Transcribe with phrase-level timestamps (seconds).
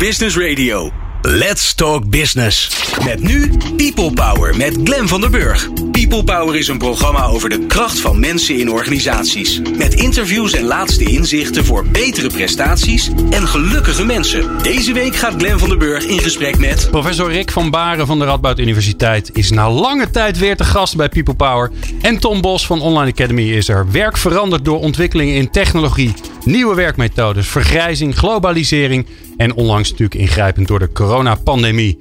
[0.00, 0.90] Business Radio.
[1.22, 2.70] Let's Talk Business.
[3.04, 5.68] Met nu People Power met Glen van der Burg.
[5.90, 9.60] People Power is een programma over de kracht van mensen in organisaties.
[9.76, 14.62] Met interviews en laatste inzichten voor betere prestaties en gelukkige mensen.
[14.62, 16.88] Deze week gaat Glen van der Burg in gesprek met...
[16.90, 20.96] Professor Rick van Baren van de Radboud Universiteit is na lange tijd weer te gast
[20.96, 21.70] bij People Power.
[22.02, 23.90] En Tom Bos van Online Academy is er.
[23.90, 26.14] Werk veranderd door ontwikkelingen in technologie,
[26.44, 29.06] nieuwe werkmethodes, vergrijzing, globalisering
[29.40, 31.98] en onlangs natuurlijk ingrijpend door de coronapandemie.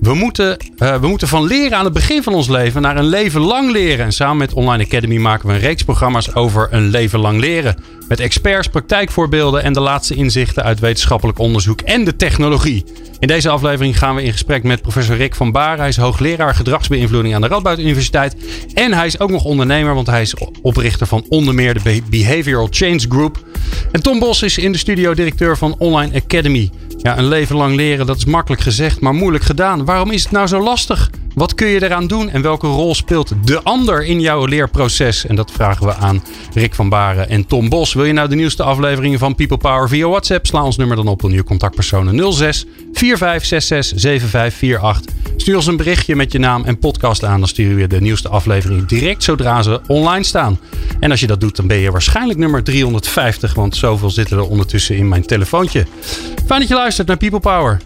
[0.00, 3.08] We moeten, uh, we moeten van leren aan het begin van ons leven naar een
[3.08, 4.04] leven lang leren.
[4.04, 7.82] En samen met Online Academy maken we een reeks programma's over een leven lang leren.
[8.08, 12.84] Met experts, praktijkvoorbeelden en de laatste inzichten uit wetenschappelijk onderzoek en de technologie.
[13.18, 15.78] In deze aflevering gaan we in gesprek met professor Rick van Baar.
[15.78, 18.36] Hij is hoogleraar gedragsbeïnvloeding aan de Radboud Universiteit.
[18.74, 22.68] En hij is ook nog ondernemer, want hij is oprichter van onder meer de Behavioral
[22.70, 23.38] Change Group.
[23.92, 26.70] En Tom Bos is in de studio directeur van Online Academy.
[27.02, 29.84] Ja, een leven lang leren, dat is makkelijk gezegd, maar moeilijk gedaan.
[29.84, 31.10] Waarom is het nou zo lastig?
[31.34, 35.26] Wat kun je eraan doen en welke rol speelt de ander in jouw leerproces?
[35.26, 36.24] En dat vragen we aan
[36.54, 37.92] Rick van Baren en Tom Bos.
[37.92, 40.46] Wil je nou de nieuwste afleveringen van People Power via WhatsApp?
[40.46, 45.14] Sla ons nummer dan op een nieuw contactpersonen 06 4566 7548.
[45.36, 47.38] Stuur ons een berichtje met je naam en podcast aan.
[47.38, 50.58] Dan sturen we de nieuwste afleveringen direct zodra ze online staan.
[51.00, 53.54] En als je dat doet, dan ben je waarschijnlijk nummer 350.
[53.54, 55.86] Want zoveel zitten er ondertussen in mijn telefoontje.
[56.46, 57.80] Fijn dat je luistert naar People Power.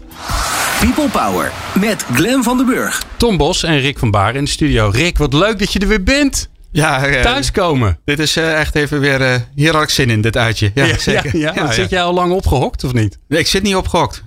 [0.79, 3.03] People Power met Glen van den Burg.
[3.17, 4.89] Tom Bos en Rick van Baar in de studio.
[4.89, 6.49] Rick, wat leuk dat je er weer bent.
[6.71, 7.99] Ja, uh, thuiskomen.
[8.05, 9.21] Dit is uh, echt even weer.
[9.21, 10.71] Uh, hier had ik zin in, dit uitje.
[10.73, 11.37] Ja, ja zeker.
[11.37, 13.19] Ja, ja, zit jij al lang opgehokt of niet?
[13.27, 14.23] Nee, ik zit niet opgehokt.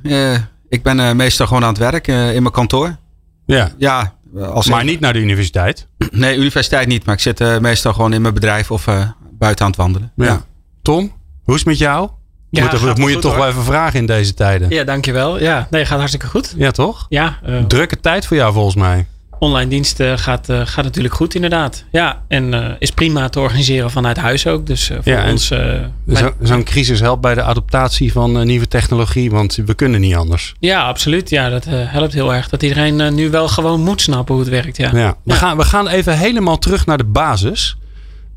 [0.69, 2.97] ik ben meestal gewoon aan het werk in mijn kantoor.
[3.47, 3.73] Ja.
[3.79, 5.89] ja als maar niet naar de universiteit?
[6.11, 7.05] Nee, universiteit niet.
[7.05, 8.85] Maar ik zit meestal gewoon in mijn bedrijf of
[9.39, 10.13] buiten aan het wandelen.
[10.17, 10.45] Ja.
[10.83, 12.11] Tom, hoe is het met jou?
[12.51, 14.71] Ja, moet, dat moet je toch wel even vragen in deze tijden.
[14.71, 15.41] Ja, dankjewel.
[15.41, 16.55] Ja, nee, gaat hartstikke goed.
[16.57, 17.07] Ja, toch?
[17.09, 17.39] Ja.
[17.49, 19.07] Uh, Drukke tijd voor jou volgens mij.
[19.39, 21.85] Online diensten gaat, uh, gaat natuurlijk goed inderdaad.
[21.91, 24.67] Ja, en uh, is prima te organiseren vanuit huis ook.
[24.67, 25.47] Dus voor ja, ons...
[26.07, 30.55] Zo'n zo crisis helpt bij de adaptatie van nieuwe technologie, want we kunnen niet anders.
[30.59, 31.31] Ja, absoluut.
[31.31, 32.49] Ja, dat helpt heel erg.
[32.49, 34.77] Dat iedereen nu wel gewoon moet snappen hoe het werkt.
[34.77, 34.91] Ja.
[34.95, 35.17] ja.
[35.23, 37.77] We, Gaan, we gaan even helemaal terug naar de basis.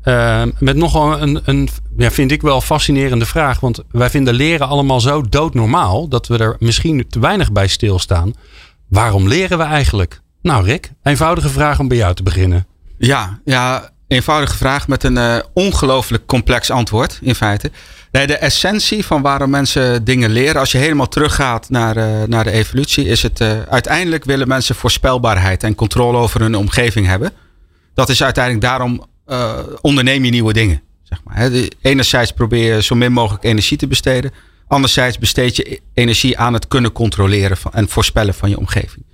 [0.04, 3.60] Uh, met nogal een, een ja, vind ik wel fascinerende vraag.
[3.60, 8.32] Want wij vinden leren allemaal zo doodnormaal dat we er misschien te weinig bij stilstaan.
[8.88, 10.20] Waarom leren we eigenlijk?
[10.42, 12.66] Nou, Rick, eenvoudige vraag om bij jou te beginnen.
[12.98, 17.70] Ja, ja eenvoudige vraag met een uh, ongelooflijk complex antwoord, in feite.
[18.12, 22.44] Nee, de essentie van waarom mensen dingen leren, als je helemaal teruggaat naar, uh, naar
[22.44, 27.32] de evolutie, is het uh, uiteindelijk willen mensen voorspelbaarheid en controle over hun omgeving hebben.
[27.94, 30.82] Dat is uiteindelijk daarom uh, onderneem je nieuwe dingen.
[31.02, 31.50] Zeg maar.
[31.80, 34.32] Enerzijds probeer je zo min mogelijk energie te besteden.
[34.68, 39.04] Anderzijds besteed je energie aan het kunnen controleren van, en voorspellen van je omgeving.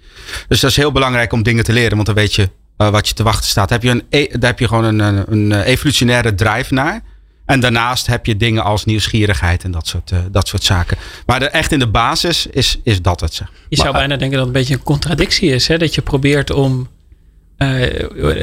[0.49, 3.09] Dus dat is heel belangrijk om dingen te leren, want dan weet je uh, wat
[3.09, 3.71] je te wachten staat.
[3.71, 7.03] Heb je een, e, daar heb je gewoon een, een, een, evolutionaire drive naar.
[7.47, 10.97] En daarnaast heb je dingen als nieuwsgierigheid en dat soort, uh, dat soort zaken.
[11.27, 13.35] Maar de, echt in de basis is, is dat het.
[13.35, 13.53] Zeg.
[13.69, 15.69] Je zou bijna denken dat het een beetje een contradictie is.
[15.69, 15.79] Hè?
[15.79, 16.89] Dat je probeert om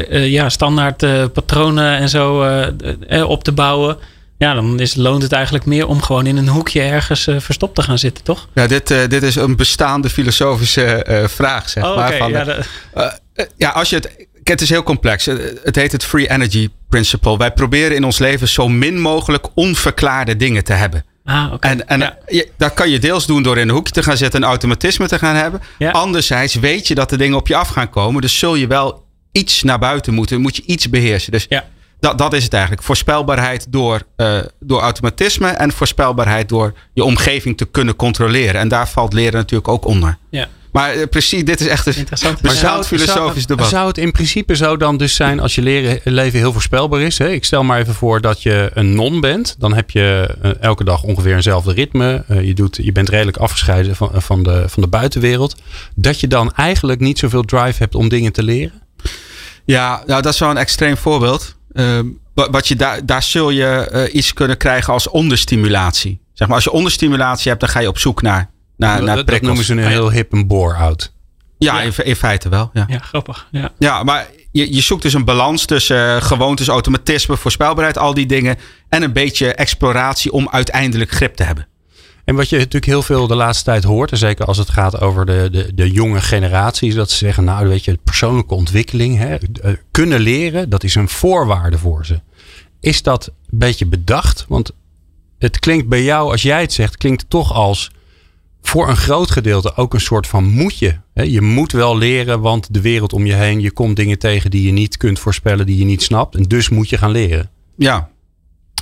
[0.09, 2.45] ja, standaard patronen en zo
[3.27, 3.97] op te bouwen.
[4.37, 7.81] Ja, dan is, loont het eigenlijk meer om gewoon in een hoekje ergens verstopt te
[7.81, 8.47] gaan zitten, toch?
[8.53, 12.13] Ja, dit, dit is een bestaande filosofische vraag, zeg oh, maar.
[12.13, 12.63] Van, ja,
[13.57, 14.31] ja, als je het.
[14.43, 15.25] Het is heel complex.
[15.63, 17.37] Het heet het Free Energy Principle.
[17.37, 21.05] Wij proberen in ons leven zo min mogelijk onverklaarde dingen te hebben.
[21.25, 21.71] Ah, okay.
[21.71, 22.17] En, en ja.
[22.27, 25.07] je, dat kan je deels doen door in een hoekje te gaan zitten en automatisme
[25.07, 25.61] te gaan hebben.
[25.77, 25.91] Ja.
[25.91, 28.21] Anderzijds weet je dat de dingen op je af gaan komen.
[28.21, 29.02] Dus zul je wel
[29.33, 30.41] iets naar buiten moeten.
[30.41, 31.31] Moet je iets beheersen.
[31.31, 31.65] Dus ja.
[31.99, 32.83] dat, dat is het eigenlijk.
[32.83, 38.61] Voorspelbaarheid door, uh, door automatisme en voorspelbaarheid door je omgeving te kunnen controleren.
[38.61, 40.17] En daar valt leren natuurlijk ook onder.
[40.29, 40.47] Ja.
[40.73, 43.69] Maar uh, precies, dit is echt een bezout filosofisch debat.
[43.69, 47.17] Zou het in principe zo dan dus zijn als je leren, leven heel voorspelbaar is?
[47.17, 47.29] Hè?
[47.29, 49.55] Ik stel maar even voor dat je een non bent.
[49.59, 52.23] Dan heb je uh, elke dag ongeveer eenzelfde ritme.
[52.29, 55.61] Uh, je, doet, je bent redelijk afgescheiden van, van, de, van de buitenwereld.
[55.95, 58.82] Dat je dan eigenlijk niet zoveel drive hebt om dingen te leren?
[59.65, 61.55] Ja, nou, dat is wel een extreem voorbeeld.
[61.73, 66.21] Ehm, wat je daar, daar zul je iets kunnen krijgen als onderstimulatie.
[66.33, 69.27] Zeg maar, als je onderstimulatie hebt, dan ga je op zoek naar naar, naar dat,
[69.27, 71.13] dat noemen ze een heel hip een bore-out.
[71.57, 71.81] Ja, ja.
[71.81, 72.69] In, in, feite wel.
[72.73, 73.47] Ja, ja grappig.
[73.51, 73.71] Ja.
[73.77, 78.25] ja, maar je, je zoekt dus een balans tussen uh, gewoontes, automatisme, voorspelbaarheid, al die
[78.25, 78.57] dingen.
[78.89, 81.67] En een beetje exploratie om uiteindelijk grip te hebben.
[82.23, 85.01] En wat je natuurlijk heel veel de laatste tijd hoort, en zeker als het gaat
[85.01, 89.37] over de, de, de jonge generaties, dat ze zeggen, nou weet je, persoonlijke ontwikkeling, hè,
[89.91, 92.21] kunnen leren, dat is een voorwaarde voor ze.
[92.79, 94.45] Is dat een beetje bedacht?
[94.47, 94.71] Want
[95.39, 97.91] het klinkt bij jou, als jij het zegt, klinkt het toch als
[98.61, 100.99] voor een groot gedeelte ook een soort van moetje.
[101.13, 104.65] Je moet wel leren, want de wereld om je heen, je komt dingen tegen die
[104.65, 106.35] je niet kunt voorspellen, die je niet snapt.
[106.35, 107.49] En dus moet je gaan leren.
[107.75, 108.09] Ja,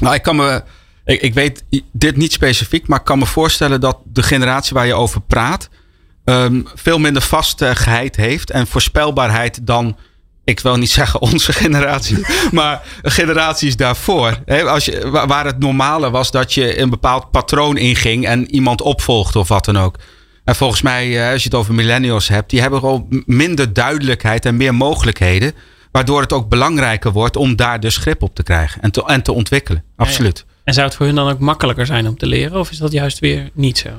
[0.02, 0.64] nou, ik kan me.
[1.12, 4.88] Ik, ik weet dit niet specifiek, maar ik kan me voorstellen dat de generatie waar
[4.88, 5.70] je over praat.
[6.26, 9.98] Um, veel minder vastigheid heeft en voorspelbaarheid dan
[10.44, 14.44] ik wil niet zeggen onze generatie, maar generaties daarvoor.
[14.68, 19.40] als je, waar het normale was dat je een bepaald patroon inging en iemand opvolgde
[19.40, 19.96] of wat dan ook.
[20.44, 24.46] En volgens mij, eh, als je het over millennials hebt, die hebben gewoon minder duidelijkheid
[24.46, 25.54] en meer mogelijkheden.
[25.92, 29.22] Waardoor het ook belangrijker wordt om daar dus grip op te krijgen en te, en
[29.22, 29.84] te ontwikkelen.
[29.96, 30.46] Absoluut.
[30.72, 32.60] En zou het voor hun dan ook makkelijker zijn om te leren?
[32.60, 33.90] Of is dat juist weer niet zo?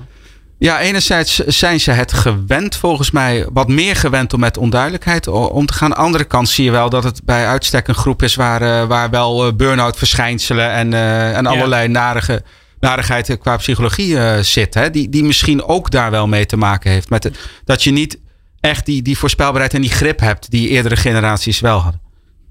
[0.58, 5.66] Ja, enerzijds zijn ze het gewend, volgens mij, wat meer gewend om met onduidelijkheid om
[5.66, 5.90] te gaan.
[5.90, 8.62] Aan de andere kant zie je wel dat het bij uitstek een groep is waar,
[8.62, 12.42] uh, waar wel uh, burn-out verschijnselen en, uh, en allerlei narige,
[12.80, 14.74] narigheid qua psychologie zit.
[14.74, 14.90] Hè?
[14.90, 17.10] Die, die misschien ook daar wel mee te maken heeft.
[17.10, 18.18] Met het, dat je niet
[18.60, 22.00] echt die, die voorspelbaarheid en die grip hebt die eerdere generaties wel hadden.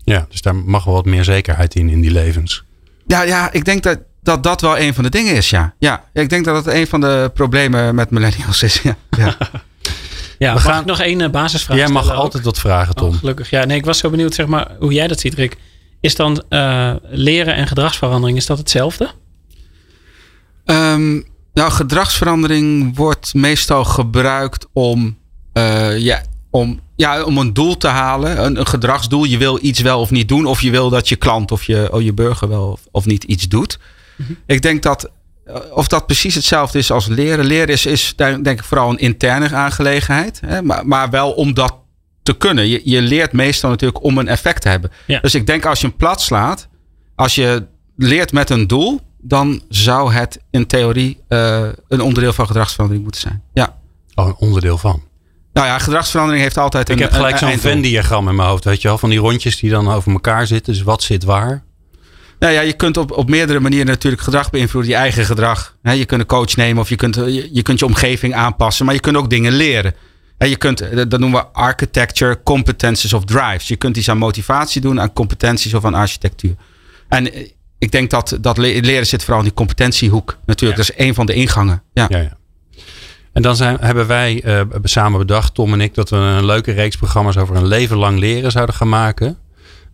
[0.04, 2.64] Ja, dus daar mag wel wat meer zekerheid in, in die levens.
[3.06, 5.74] Ja, ja ik denk dat dat dat wel een van de dingen is, ja.
[5.80, 8.82] Ja, ik denk dat het een van de problemen met millennials is.
[8.82, 9.38] Ja, ja.
[10.38, 13.10] ja we gaan ik nog één uh, basisvraag Jij mag altijd wat vragen, Tom.
[13.10, 13.50] Oh, gelukkig.
[13.50, 15.58] Ja, nee, ik was zo benieuwd zeg maar, hoe jij dat ziet, Rick.
[16.00, 19.12] Is dan uh, leren en gedragsverandering, is dat hetzelfde?
[20.66, 25.18] Um, nou, gedragsverandering wordt meestal gebruikt om,
[25.54, 28.46] uh, ja, om, ja, om een doel te halen.
[28.46, 29.24] Een, een, gedragsdoel.
[29.24, 30.46] Je wil iets wel of niet doen.
[30.46, 33.24] Of je wil dat je klant of je, of je burger wel of, of niet
[33.24, 33.80] iets doet.
[34.46, 35.12] Ik denk dat
[35.46, 37.46] eh, of dat precies hetzelfde is als leren.
[37.46, 40.42] Leren is, is denk ik vooral een interne aangelegenheid.
[40.46, 40.62] Hè?
[40.62, 41.80] Maar, maar wel om dat
[42.24, 42.68] te kunnen.
[42.68, 44.92] Je, je leert meestal natuurlijk om een effect te hebben.
[45.22, 46.68] Dus ik denk als je een plat slaat,
[47.16, 52.48] als je leert met een doel, dan zou het in theorie uh, een onderdeel van
[52.48, 53.44] gedragsverandering moeten zijn.
[53.54, 53.78] Ja.
[54.16, 55.04] Oh, een onderdeel van.
[55.54, 57.02] Nou ja, gedragsverandering heeft altijd ik een.
[57.02, 59.70] Ik heb gelijk zo'n Venn-diagram in mijn hoofd, weet je wel, van die rondjes die
[59.70, 60.74] dan over elkaar zitten.
[60.74, 61.64] Dus wat zit waar?
[62.42, 64.92] Nou ja, je kunt op, op meerdere manieren natuurlijk gedrag beïnvloeden.
[64.92, 65.76] Je eigen gedrag.
[65.82, 67.16] je kunt een coach nemen of je kunt,
[67.52, 68.86] je, kunt je omgeving aanpassen.
[68.86, 69.96] Maar je kunt ook dingen leren.
[70.38, 73.68] je kunt, eh, dat noemen we architecture, competencies of drives.
[73.68, 76.56] Je kunt iets aan motivatie doen, aan competenties of aan architectuur.
[77.08, 77.48] En eh,
[77.78, 80.38] ik denk dat, dat leren zit vooral in die competentiehoek.
[80.46, 81.84] Natuurlijk, dat is een van de ingangen.
[81.94, 82.06] Ja.
[82.10, 82.38] ja, ja.
[83.34, 86.72] En dan zijn, hebben wij uh, samen bedacht, Tom en ik, dat we een leuke
[86.72, 89.38] reeks programma's over een leven lang leren zouden gaan maken.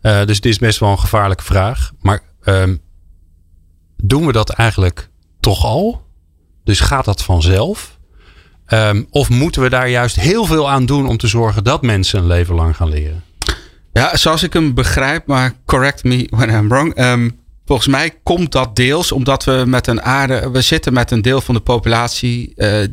[0.01, 1.91] Uh, dus het is best wel een gevaarlijke vraag.
[2.01, 2.81] Maar Um,
[3.97, 5.09] doen we dat eigenlijk
[5.39, 6.05] toch al?
[6.63, 7.99] Dus gaat dat vanzelf?
[8.67, 12.19] Um, of moeten we daar juist heel veel aan doen om te zorgen dat mensen
[12.19, 13.23] een leven lang gaan leren?
[13.93, 16.99] Ja, zoals ik hem begrijp, maar correct me when I'm wrong.
[16.99, 21.21] Um, volgens mij komt dat deels omdat we met een aarde, we zitten met een
[21.21, 22.85] deel van de populatie uh,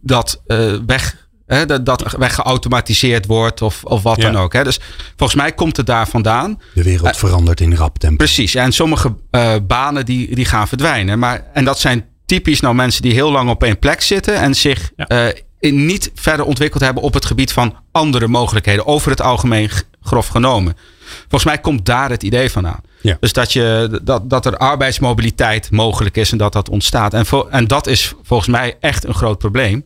[0.00, 4.52] dat uh, weg Hè, dat, dat weggeautomatiseerd wordt of, of wat dan ook.
[4.52, 4.64] Hè.
[4.64, 4.80] Dus
[5.16, 6.60] volgens mij komt het daar vandaan.
[6.74, 8.16] De wereld uh, verandert in rap tempo.
[8.16, 8.54] Precies.
[8.54, 11.18] En sommige uh, banen die, die gaan verdwijnen.
[11.18, 14.34] Maar, en dat zijn typisch nou mensen die heel lang op één plek zitten.
[14.34, 15.26] En zich ja.
[15.26, 18.86] uh, in niet verder ontwikkeld hebben op het gebied van andere mogelijkheden.
[18.86, 19.70] Over het algemeen
[20.00, 20.76] grof genomen.
[21.20, 22.80] Volgens mij komt daar het idee vandaan.
[23.00, 23.16] Ja.
[23.20, 27.14] Dus dat, je, dat, dat er arbeidsmobiliteit mogelijk is en dat dat ontstaat.
[27.14, 29.84] En, vo, en dat is volgens mij echt een groot probleem.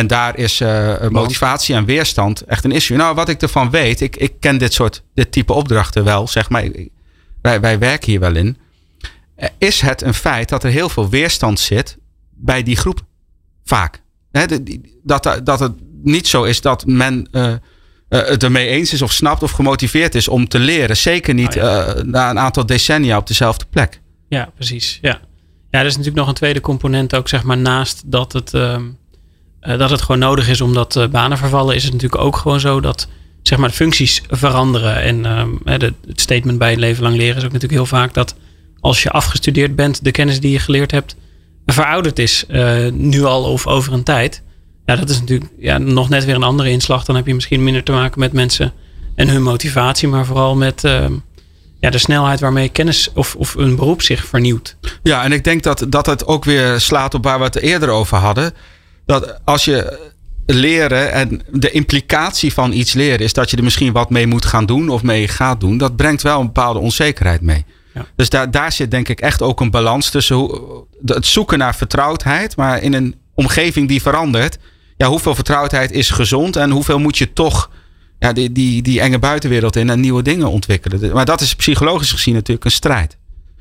[0.00, 2.96] En daar is uh, motivatie en weerstand echt een issue.
[2.96, 6.48] Nou, wat ik ervan weet, ik, ik ken dit soort, dit type opdrachten wel, zeg
[6.48, 6.68] maar.
[7.42, 8.56] Wij, wij werken hier wel in.
[9.58, 11.98] Is het een feit dat er heel veel weerstand zit
[12.30, 13.04] bij die groep?
[13.64, 14.02] Vaak.
[14.30, 14.44] He,
[15.02, 17.52] dat, dat het niet zo is dat men uh,
[18.08, 20.96] het ermee eens is of snapt of gemotiveerd is om te leren.
[20.96, 21.94] Zeker niet oh, ja.
[22.04, 24.00] na een aantal decennia op dezelfde plek.
[24.28, 24.98] Ja, precies.
[25.02, 25.20] Ja.
[25.70, 28.54] ja, er is natuurlijk nog een tweede component ook, zeg maar, naast dat het.
[28.54, 28.76] Uh,
[29.60, 32.80] dat het gewoon nodig is omdat uh, banen vervallen, is het natuurlijk ook gewoon zo
[32.80, 33.08] dat
[33.42, 35.02] zeg maar, functies veranderen.
[35.02, 35.22] En
[35.78, 38.34] de, het statement bij een leven lang leren is ook natuurlijk heel vaak dat
[38.80, 41.16] als je afgestudeerd bent, de kennis die je geleerd hebt
[41.66, 44.42] verouderd is, eh, nu al of over een tijd.
[44.86, 47.04] Ja, dat is natuurlijk ja, nog net weer een andere inslag.
[47.04, 48.72] Dan heb je misschien minder te maken met mensen
[49.14, 51.12] en hun motivatie, maar vooral met ehm,
[51.80, 54.76] ja, de snelheid waarmee kennis of, of een beroep zich vernieuwt.
[55.02, 57.88] Ja, en ik denk dat, dat het ook weer slaat op waar we het eerder
[57.88, 58.52] over hadden
[59.10, 59.98] dat als je
[60.46, 64.44] leren en de implicatie van iets leren is dat je er misschien wat mee moet
[64.44, 67.64] gaan doen of mee gaat doen, dat brengt wel een bepaalde onzekerheid mee.
[67.94, 68.06] Ja.
[68.16, 71.74] Dus daar, daar zit denk ik echt ook een balans tussen hoe, het zoeken naar
[71.74, 74.58] vertrouwdheid, maar in een omgeving die verandert.
[74.96, 77.70] Ja, hoeveel vertrouwdheid is gezond en hoeveel moet je toch
[78.18, 81.12] ja, die, die, die enge buitenwereld in en nieuwe dingen ontwikkelen.
[81.12, 83.16] Maar dat is psychologisch gezien natuurlijk een strijd.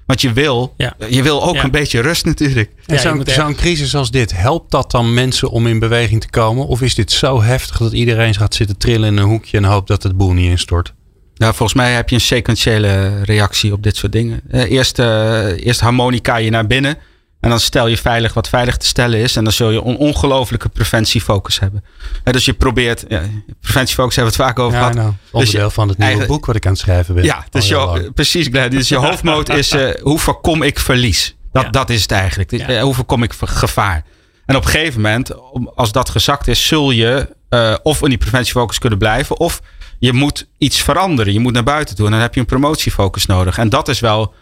[0.09, 0.93] Want je wil, Ja.
[1.09, 1.63] je wil ook Ja.
[1.63, 2.71] een beetje rust natuurlijk.
[2.85, 6.67] En Ja, zo'n crisis als dit, helpt dat dan mensen om in beweging te komen?
[6.67, 9.87] Of is dit zo heftig dat iedereen gaat zitten trillen in een hoekje en hoopt
[9.87, 10.93] dat het boel niet instort?
[11.35, 14.41] Nou, volgens mij heb je een sequentiële reactie op dit soort dingen.
[14.49, 16.97] Eh, eerst, eh, eerst harmonica je naar binnen.
[17.39, 19.35] En dan stel je veilig wat veilig te stellen is.
[19.35, 21.83] En dan zul je een ongelofelijke preventiefocus hebben.
[22.23, 23.21] Eh, dus je probeert, ja,
[23.61, 24.95] preventiefocus hebben we het vaak over Ja, gehad.
[24.97, 27.23] nou, onderdeel je- van het nieuwe boek wat ik aan het schrijven ben.
[27.23, 28.49] Ja, dus je, precies.
[28.51, 31.35] Dus je hoofdmoot is eh, hoe voorkom ik verlies?
[31.51, 31.69] Dat, Ja.
[31.69, 32.51] dat is het eigenlijk.
[32.51, 32.67] Ja.
[32.67, 34.03] Eh, Hoe voorkom ik gevaar?
[34.45, 38.09] En op een gegeven moment, om- als dat gezakt is, zul je eh, of in
[38.09, 39.61] die preventiefocus kunnen blijven, of
[39.99, 41.33] je moet iets veranderen.
[41.33, 43.57] Je moet naar buiten toe en dan heb je een promotiefocus nodig.
[43.57, 44.33] En dat is wel,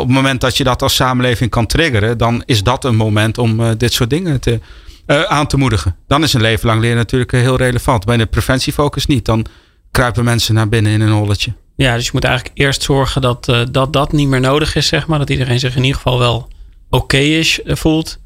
[0.00, 3.38] op het moment dat je dat als samenleving kan triggeren, dan is dat een moment
[3.38, 4.60] om eh, dit soort dingen te,
[5.06, 5.96] eh, aan te moedigen.
[6.06, 8.04] Dan is een leven lang leren natuurlijk eh, heel relevant.
[8.04, 9.24] Bij de preventiefocus niet.
[9.24, 9.46] Dan
[9.90, 11.52] kruipen mensen naar binnen in een holletje.
[11.76, 15.06] Ja, dus je moet eigenlijk eerst zorgen dat, dat dat niet meer nodig is, zeg
[15.06, 15.18] maar.
[15.18, 16.48] Dat iedereen zich in ieder geval wel
[16.90, 18.18] oké is, voelt.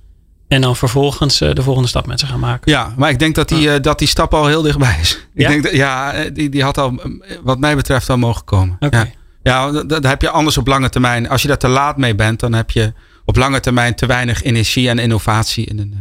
[0.48, 2.72] En dan vervolgens de volgende stap met ze gaan maken.
[2.72, 5.26] Ja, maar ik denk dat die, dat die stap al heel dichtbij is.
[5.34, 5.48] Ik Ja?
[5.48, 7.00] denk dat, ja, die, die had al,
[7.42, 8.76] wat mij betreft, al mogen komen.
[8.80, 8.96] Oké.
[8.96, 9.06] Ja,
[9.42, 11.28] ja dat, heb je anders op lange termijn.
[11.28, 12.92] Als je daar te laat mee bent, dan heb je
[13.24, 16.00] op lange termijn te weinig energie en innovatie in een, eh,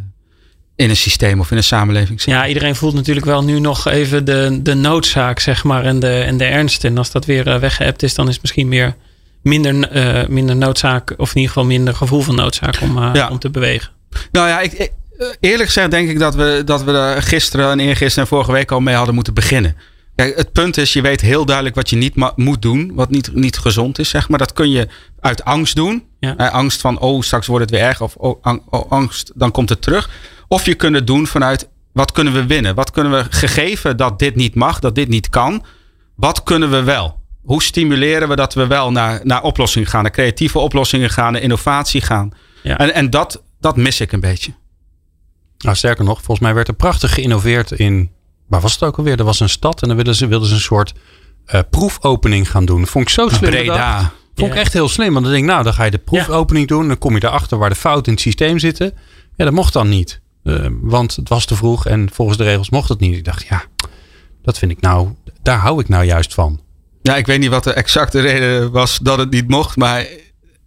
[0.86, 2.22] in een systeem of in een samenleving.
[2.24, 6.20] Ja, iedereen voelt natuurlijk wel nu nog even de, de noodzaak, zeg maar, en de,
[6.20, 6.84] en de ernst.
[6.86, 8.96] En als dat weer eh, weggeëpt is, dan is het misschien meer
[9.42, 13.28] minder, eh, minder noodzaak, of in ieder geval minder gevoel van noodzaak om, Ja.
[13.30, 13.90] om te bewegen.
[14.32, 14.92] Nou ja, ik, ik-
[15.40, 18.72] eerlijk gezegd denk ik dat we, dat we er gisteren en eergisteren en vorige week
[18.72, 19.76] al mee hadden moeten beginnen.
[20.18, 23.36] Kijk, het punt is, je weet heel duidelijk wat je niet moet doen, wat niet,
[23.36, 24.40] niet gezond is, zeg maar.
[24.40, 24.88] Dat kun je
[25.20, 26.06] uit angst doen.
[26.20, 26.38] Ja.
[26.38, 28.02] Eh, angst van, oh, straks wordt het weer erg.
[28.02, 30.10] Of oh, ang- oh, angst, dan komt het terug.
[30.48, 32.76] Of je kunt het doen vanuit, wat kunnen we winnen?
[32.76, 35.66] Wat kunnen we, gegeven dat dit niet mag, dat dit niet kan,
[36.16, 37.20] wat kunnen we wel?
[37.44, 41.42] Hoe stimuleren we dat we wel naar, naar oplossingen gaan, naar creatieve oplossingen gaan, naar
[41.42, 42.32] innovatie gaan?
[42.64, 42.78] Ja.
[42.78, 44.54] En, en dat, dat mis ik een beetje.
[45.58, 48.16] Nou, sterker nog, volgens mij werd er prachtig geïnnoveerd in.
[48.48, 49.20] Waar was het ook alweer?
[49.20, 50.94] Er was een stad en dan wilden ze, wilden ze een soort
[51.46, 52.88] eh, proefopening gaan doen.
[52.88, 53.50] Vond ik zo slim.
[53.50, 54.12] Breda.
[54.36, 55.14] Vond ik echt heel slim.
[55.14, 56.88] Want dan denk ik, nou, dan ga je de proefopening doen.
[56.88, 58.94] Dan kom je erachter waar de fouten in het systeem zitten.
[59.36, 60.22] Ja, dat mocht dan niet.
[60.44, 63.16] Eh, want het was te vroeg en volgens de regels mocht het niet.
[63.16, 63.64] Ik dacht, ja,
[64.42, 65.10] dat vind ik nou,
[65.42, 66.62] daar hou ik nou juist van.
[67.02, 69.76] Ja, ik weet niet wat de exacte reden was dat het niet mocht.
[69.76, 70.06] Maar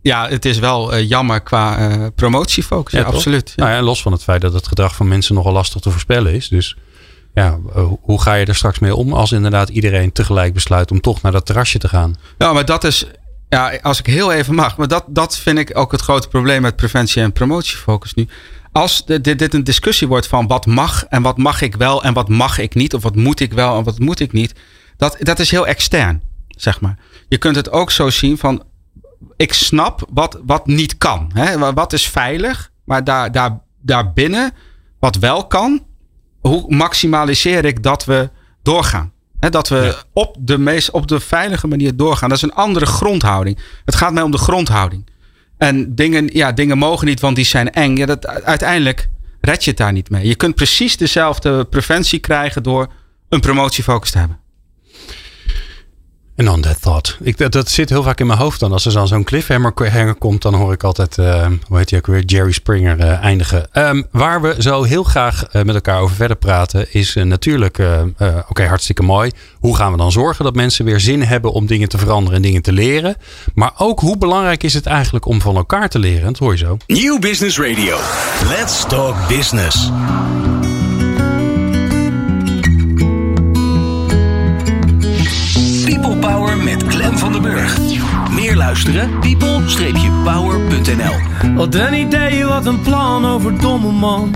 [0.03, 2.93] ja, het is wel eh, jammer qua promotiefocus.
[2.93, 3.53] Ja, absoluut.
[3.57, 3.65] Ja.
[3.65, 6.35] Nou ja, los van het feit dat het gedrag van mensen nogal lastig te voorspellen
[6.35, 6.49] is.
[6.49, 6.77] Dus
[7.43, 11.01] ja, eh, hoe ga je er straks mee om als inderdaad iedereen tegelijk besluit om
[11.01, 12.15] toch naar dat terrasje te gaan?
[12.39, 13.07] Ja, maar dat is,
[13.49, 16.63] ja, als ik heel even mag, maar dat, dat vind ik ook het grote probleem
[16.63, 18.29] met preventie en promotiefocus nu.
[18.73, 22.13] Als dit, dit een discussie wordt van wat mag en wat mag ik wel en
[22.15, 24.55] wat mag ik niet, of wat moet ik wel en wat moet ik niet,
[24.97, 26.99] dat, dat is heel extern, zeg maar.
[27.29, 28.63] Je kunt het ook zo zien van,
[29.37, 31.31] ik snap wat, wat niet kan.
[31.35, 31.59] Hè?
[31.59, 34.53] Wa- Wat is veilig, maar daar, daar, daarbinnen,
[35.01, 35.85] wat wel kan,
[36.41, 38.31] hoe maximaliseer ik dat we
[38.63, 39.13] doorgaan?
[39.41, 42.29] Hè, dat we op, de meest, op de veilige manier doorgaan.
[42.29, 43.59] Dat is een andere grondhouding.
[43.85, 45.07] Het gaat mij om de grondhouding.
[45.59, 47.97] En dingen, ja, dingen mogen niet, want die zijn eng.
[47.97, 49.09] Ja, dat, uiteindelijk
[49.41, 50.27] red je het daar niet mee.
[50.27, 52.93] Je kunt precies dezelfde preventie krijgen door
[53.29, 54.39] een promotiefocus te hebben.
[56.41, 57.19] En on thought.
[57.21, 58.73] Ik, dat, dat zit heel vaak in mijn hoofd dan.
[58.73, 62.07] Als er dan zo'n cliffhanger komt, dan hoor ik altijd, eh, hoe heet hij ook
[62.07, 63.67] weer, Jerry Springer eh, eindigen.
[63.73, 67.79] Ehm, waar we zo heel graag eh, met elkaar over verder praten, is natuurlijk,
[68.49, 69.31] oké, hartstikke mooi.
[69.59, 72.43] Hoe gaan we dan zorgen dat mensen weer zin hebben om dingen te veranderen en
[72.43, 73.17] dingen te leren?
[73.55, 76.27] Maar ook hoe belangrijk is het eigenlijk om van elkaar te leren?
[76.27, 76.77] Dat hoor je zo.
[76.87, 77.97] Nieuw Business Radio.
[78.49, 79.91] Let's talk business.
[88.61, 89.19] Luisteren?
[89.19, 94.35] people-power.nl Wat een idee, wat een plan over domme man.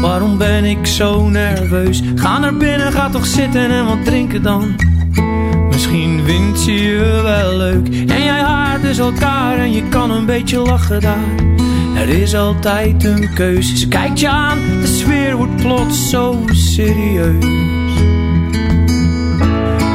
[0.00, 2.02] Waarom ben ik zo nerveus?
[2.14, 4.74] Ga naar binnen, ga toch zitten en wat drinken dan.
[5.70, 7.88] Misschien vindt ze je wel leuk.
[7.88, 11.34] En jij haart dus elkaar en je kan een beetje lachen daar.
[11.96, 13.76] Er is altijd een keuze.
[13.76, 17.44] Ze kijkt je aan, de sfeer wordt plots zo serieus.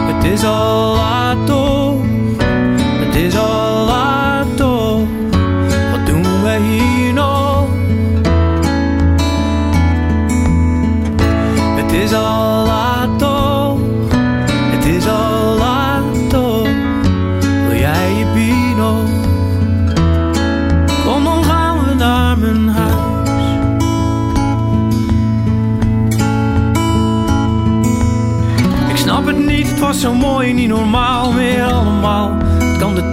[0.08, 1.85] Het is al laat toch,
[3.15, 3.75] het is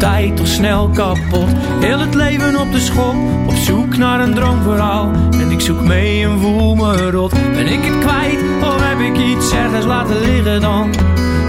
[0.02, 1.48] tijd toch snel kapot?
[1.80, 3.14] Heel het leven op de schop,
[3.46, 5.10] op zoek naar een droomverhaal.
[5.32, 7.30] En ik zoek mee en voel me rot.
[7.30, 10.94] Ben ik het kwijt of heb ik iets ergens laten liggen dan?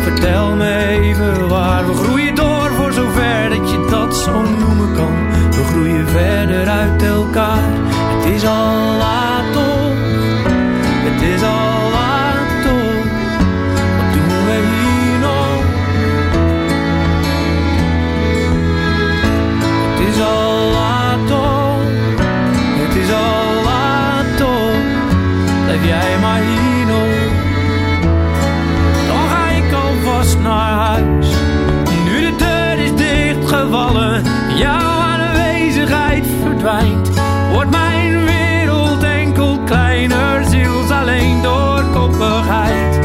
[0.01, 5.29] Vertel me even waar we groeien door voor zover dat je dat zo noemen kan.
[5.49, 7.69] We groeien verder uit elkaar.
[7.89, 9.72] Het is al laat
[34.57, 37.09] jouw aanwezigheid verdwijnt.
[37.51, 42.99] Wordt mijn wereld enkel kleiner, ziels alleen door koppigheid.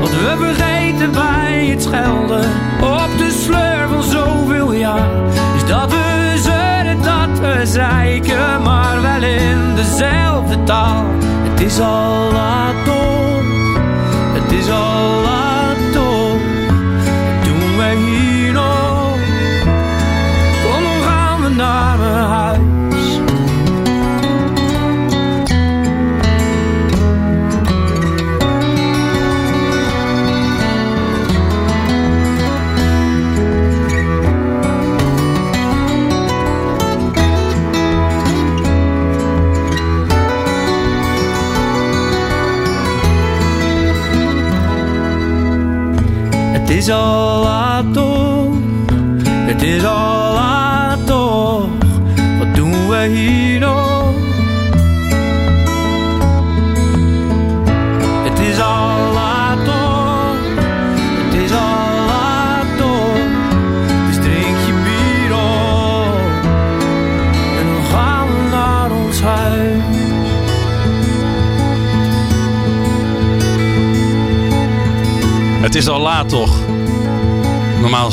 [0.00, 2.44] Wat we vergeten bij het schelden
[2.80, 5.10] op de sleur van zoveel jaar.
[5.54, 11.04] Is dat we zeuren, dat we zeiken, maar wel in dezelfde taal.
[11.42, 13.39] Het is al laat toch,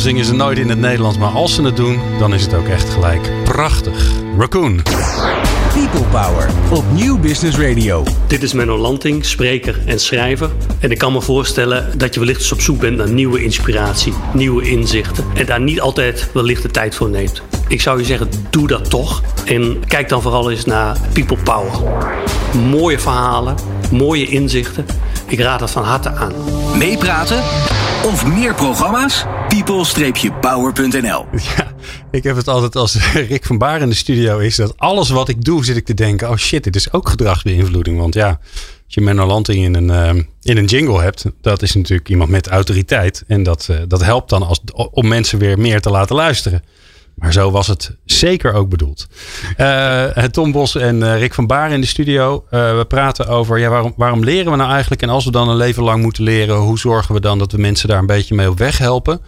[0.07, 2.67] zingen ze nooit in het Nederlands, maar als ze het doen, dan is het ook
[2.67, 4.11] echt gelijk prachtig.
[4.37, 4.81] Raccoon.
[5.73, 8.03] People Power op Nieuw Business Radio.
[8.27, 10.51] Dit is Menno Lanting, spreker en schrijver.
[10.79, 14.13] En ik kan me voorstellen dat je wellicht eens op zoek bent naar nieuwe inspiratie,
[14.33, 15.25] nieuwe inzichten.
[15.35, 17.41] En daar niet altijd wellicht de tijd voor neemt.
[17.67, 19.21] Ik zou je zeggen, doe dat toch.
[19.45, 21.71] En kijk dan vooral eens naar People Power.
[22.69, 23.55] Mooie verhalen,
[23.91, 24.85] mooie inzichten.
[25.27, 26.33] Ik raad het van harte aan.
[26.77, 27.39] Meepraten
[28.03, 29.25] of meer programma's?
[29.63, 31.25] people-power.nl
[31.57, 31.73] Ja,
[32.11, 34.55] ik heb het altijd als Rick van Baar in de studio is.
[34.55, 36.29] Dat alles wat ik doe, zit ik te denken.
[36.29, 37.97] Oh shit, dit is ook gedragsbeïnvloeding.
[37.97, 41.25] Want ja, als je Menno in een, eh, in een jingle hebt.
[41.41, 43.23] Dat is natuurlijk iemand met autoriteit.
[43.27, 46.63] En dat, eh, dat helpt dan als, om mensen weer meer te laten luisteren.
[47.17, 49.07] Maar zo was het zeker ook bedoeld.
[49.57, 52.45] Eh, Tom Bos en eh, Rick van Baar in de studio.
[52.49, 55.01] We praten over ja, waarom, waarom leren we nou eigenlijk?
[55.01, 57.57] En als we dan een leven lang moeten leren, hoe zorgen we dan dat we
[57.57, 59.21] mensen daar een beetje mee op weg helpen?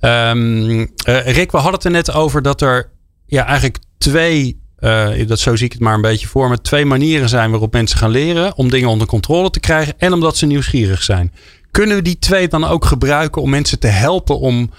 [0.00, 2.90] Ehm, eh, Rick, we hadden het er net over dat er
[3.26, 4.60] ja, eigenlijk twee,
[5.26, 7.98] dat zo zie ik het maar een beetje voor me, twee manieren zijn waarop mensen
[7.98, 11.32] gaan leren om dingen onder controle te krijgen en omdat ze nieuwsgierig zijn.
[11.70, 14.70] Kunnen we die twee dan ook gebruiken om mensen te helpen om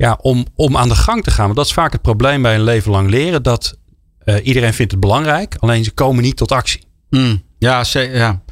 [0.00, 1.44] ja, om, om aan de gang te gaan.
[1.44, 3.42] Want dat is vaak het probleem bij een leven lang leren.
[3.42, 3.78] Dat
[4.18, 5.56] eh, iedereen vindt het belangrijk.
[5.58, 6.82] Alleen ze komen niet tot actie.
[7.08, 8.42] Hmm, ja, ja.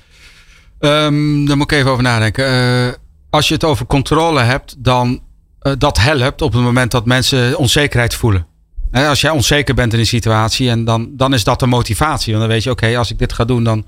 [0.78, 2.46] Ehm, daar moet ik even over nadenken.
[2.46, 2.92] Eh,
[3.30, 5.22] als je het over controle hebt, dan
[5.60, 8.46] eh, dat helpt op het moment dat mensen onzekerheid voelen.
[8.92, 12.32] Als jij onzeker bent in een situatie, en dan, dan is dat de motivatie.
[12.32, 13.86] Want dan weet je, oké, als ik dit ga doen, dan,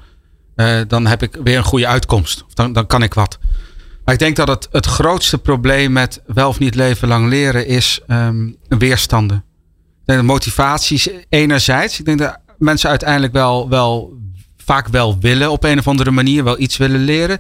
[0.89, 2.45] dan heb ik weer een goede uitkomst.
[2.47, 3.39] Of dan, dan kan ik wat.
[4.11, 7.67] Maar ik denk dat het, het grootste probleem met wel of niet leven lang leren
[7.67, 9.37] is ehm, weerstanden.
[9.37, 11.99] Ik denk dat motivaties enerzijds.
[11.99, 14.13] Ik denk dat mensen uiteindelijk wel, wel
[14.57, 17.39] vaak wel willen op een of andere manier, wel iets willen leren.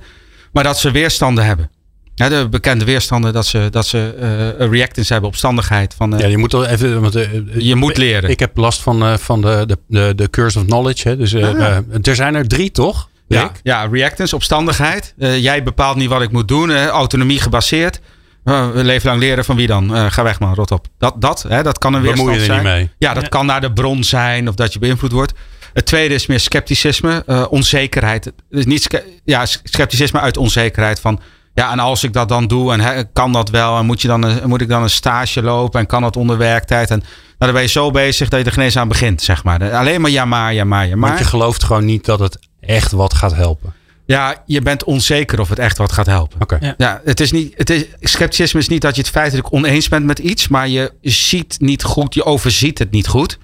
[0.52, 1.70] Maar dat ze weerstanden hebben.
[2.14, 4.14] Ja, de bekende weerstanden dat ze, dat ze
[4.59, 5.94] eh reactance hebben, opstandigheid.
[5.94, 7.00] Van, eh, Ja, je moet wel even.
[7.00, 8.30] Want, eh, Je moet leren.
[8.30, 11.09] Ik heb last van, van de, de, de, curse of knowledge.
[11.09, 11.16] Hè.
[11.16, 11.78] Dus, Ah.
[12.02, 13.09] er zijn er drie, toch?
[13.38, 15.14] Ja, ja, reactance, opstandigheid.
[15.19, 16.71] Eh, jij bepaalt niet wat ik moet doen.
[16.71, 18.01] eh, autonomie gebaseerd.
[18.45, 19.95] Uh, leven lang leren van wie dan?
[19.97, 20.87] Eh, ga weg man, rot op.
[20.99, 22.77] Dat, dat, hè, dat kan een Bemoei weerstand je er zijn.
[22.79, 22.90] niet mee.
[23.09, 25.33] Ja, dat kan naar de bron zijn of dat je beïnvloed wordt.
[25.73, 28.33] Het tweede is meer scepticisme, eh, onzekerheid.
[28.51, 31.21] Dus niet ske- ja, scepticisme uit onzekerheid van
[31.55, 34.23] ja, en als ik dat dan doe en kan dat wel en moet, je dan
[34.23, 37.53] een, moet ik dan een stage lopen en kan dat onder werktijd en nou, dan
[37.53, 39.73] ben je zo bezig dat je er geen eens aan begint, zeg maar.
[39.73, 41.09] Alleen maar ja maar, ja maar, ja maar.
[41.09, 42.38] Want je gelooft gewoon niet dat het
[42.70, 43.72] echt wat gaat helpen.
[44.06, 46.40] Ja, je bent onzeker of het echt wat gaat helpen.
[46.40, 46.59] Oké.
[46.61, 46.74] Ja.
[46.76, 50.04] Ja, het is niet, het is, scepticisme is niet dat je het feitelijk oneens bent
[50.04, 53.38] met iets, maar je ziet niet goed, je overziet het niet goed.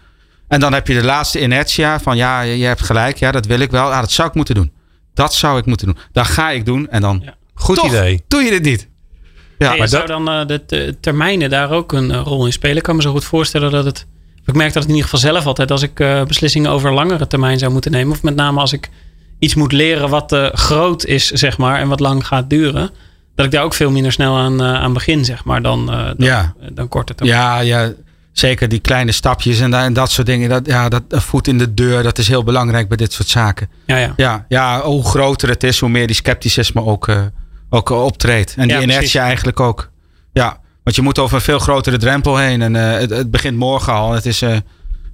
[0.48, 3.58] En dan heb je de laatste inertia van ja, je hebt gelijk, ja, dat wil
[3.60, 3.92] ik wel.
[3.92, 4.72] Ah, dat zou ik moeten doen.
[5.14, 5.98] Dat zou ik moeten doen.
[6.12, 7.34] Dat ga ik doen en dan Ja.
[7.54, 8.22] Goed toch idee.
[8.28, 8.88] doe je dit niet.
[9.58, 12.52] Ja, Hey, maar zou dan eh, de te- termijnen daar ook een eh, rol in
[12.52, 12.76] spelen?
[12.76, 14.06] Ik kan me zo goed voorstellen dat het.
[14.46, 17.26] Ik merk dat het in ieder geval zelf altijd als ik eh, beslissingen over langere
[17.26, 18.12] termijn zou moeten nemen.
[18.12, 18.90] Of met name als ik
[19.38, 22.90] iets moet leren wat eh, groot is, zeg maar, en wat lang gaat duren.
[23.34, 25.96] Dat ik daar ook veel minder snel aan, eh, aan begin, zeg maar, dan, eh,
[26.04, 26.54] dan, Ja.
[26.72, 27.38] dan korte termijn.
[27.38, 27.92] Ja, ja,
[28.32, 30.48] zeker die kleine stapjes en, da- en dat soort dingen.
[30.48, 33.68] Dat, ja, dat voet in de deur, dat is heel belangrijk bij dit soort zaken.
[33.86, 34.12] Ja, ja.
[34.16, 37.08] Ja, ja hoe groter het is, hoe meer die scepticisme ook,
[37.70, 38.54] ook optreedt.
[38.56, 39.14] En die Ja, inertie precies.
[39.20, 39.90] eigenlijk ook.
[40.32, 42.62] Ja, want je moet over een veel grotere drempel heen.
[42.62, 44.12] En het, het begint morgen al.
[44.12, 44.42] Het is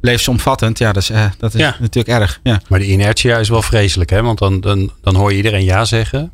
[0.02, 0.78] levensomvattend.
[0.78, 1.76] Ja, dat is, eh, dat is Ja.
[1.80, 2.40] natuurlijk erg.
[2.42, 2.60] Ja.
[2.68, 4.22] Maar de inertia is wel vreselijk, hè?
[4.22, 6.32] Want dan, dan, dan hoor je iedereen ja zeggen.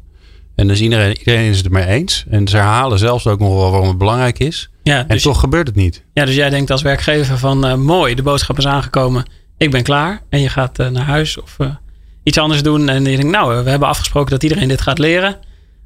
[0.55, 2.25] En dus iedereen, iedereen is het ermee eens.
[2.31, 4.71] En ze herhalen zelfs ook nog wel waarom het belangrijk is.
[4.83, 6.05] Ja, En dus, toch gebeurt het niet.
[6.13, 9.25] ja, dus jij denkt als werkgever van eh, mooi, de boodschap is aangekomen.
[9.57, 10.23] Ik ben klaar.
[10.29, 11.69] En je gaat eh, naar huis of eh,
[12.23, 12.89] iets anders doen.
[12.89, 15.37] En je denkt, nou, we hebben afgesproken dat iedereen dit gaat leren.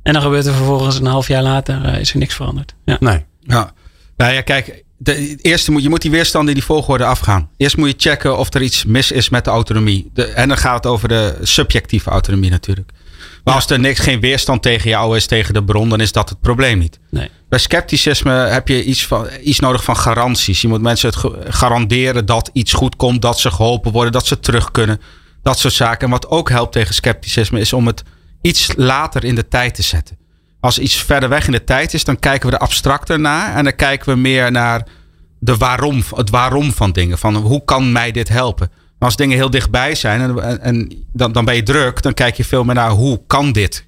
[0.02, 2.74] En dan gebeurt er vervolgens een half jaar later is er niks veranderd.
[2.84, 2.96] Ja.
[3.00, 3.24] Nee.
[3.40, 3.72] Ja.
[4.16, 4.84] Nou ja, kijk.
[5.02, 7.50] De, eerste moet, je moet die weerstanden in die volgorde afgaan.
[7.56, 10.10] Eerst moet je checken of er iets mis is met de autonomie.
[10.14, 12.90] De, en dan gaat het over de subjectieve autonomie natuurlijk.
[13.44, 16.28] Maar als er niks, geen weerstand tegen jou is, tegen de bron, dan is dat
[16.28, 16.98] het probleem niet.
[17.10, 17.30] Nee.
[17.48, 20.60] Bij scepticisme heb je iets, van, iets nodig van garanties.
[20.60, 24.40] Je moet mensen het garanderen dat iets goed komt, dat ze geholpen worden, dat ze
[24.40, 25.00] terug kunnen.
[25.42, 26.04] Dat soort zaken.
[26.04, 28.02] En wat ook helpt tegen scepticisme is om het
[28.40, 30.16] iets later in de tijd te zetten.
[30.62, 33.54] Als iets verder weg in de tijd is, dan kijken we er abstracter naar.
[33.56, 34.86] En dan kijken we meer naar
[35.38, 37.18] de waarom, het waarom van dingen.
[37.18, 38.70] Van hoe kan mij dit helpen?
[38.98, 42.44] Maar als dingen heel dichtbij zijn en, dan, dan ben je druk, dan kijk je
[42.44, 43.86] veel meer naar hoe kan dit?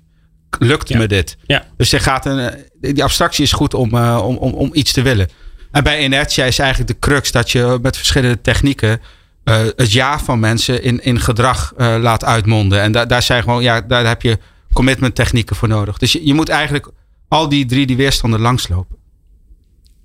[0.58, 0.98] Lukt Ja.
[0.98, 1.36] me dit?
[1.46, 1.64] Ja.
[1.76, 5.02] Dus je gaat een, die abstractie is goed om, eh, om, om, om iets te
[5.02, 5.28] willen.
[5.70, 9.00] En bij inertia is eigenlijk de crux dat je met verschillende technieken
[9.44, 12.80] eh, het ja van mensen in, in gedrag eh, laat uitmonden.
[12.80, 14.38] En da, daar zijn gewoon, ja, daar heb je
[14.74, 15.98] commitment technieken voor nodig.
[15.98, 16.90] Dus je, je moet eigenlijk
[17.28, 18.96] al die drie die weerstanden langslopen.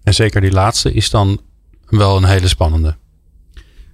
[0.03, 1.41] En zeker die laatste is dan
[1.85, 2.97] wel een hele spannende.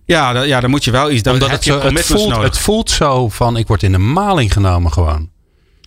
[0.05, 1.23] Ja, da, ja, dan moet je wel iets.
[1.23, 2.43] Dan Omdat het, zo, het, voelt, nodig.
[2.43, 5.29] het voelt zo van ik word in de maling genomen gewoon.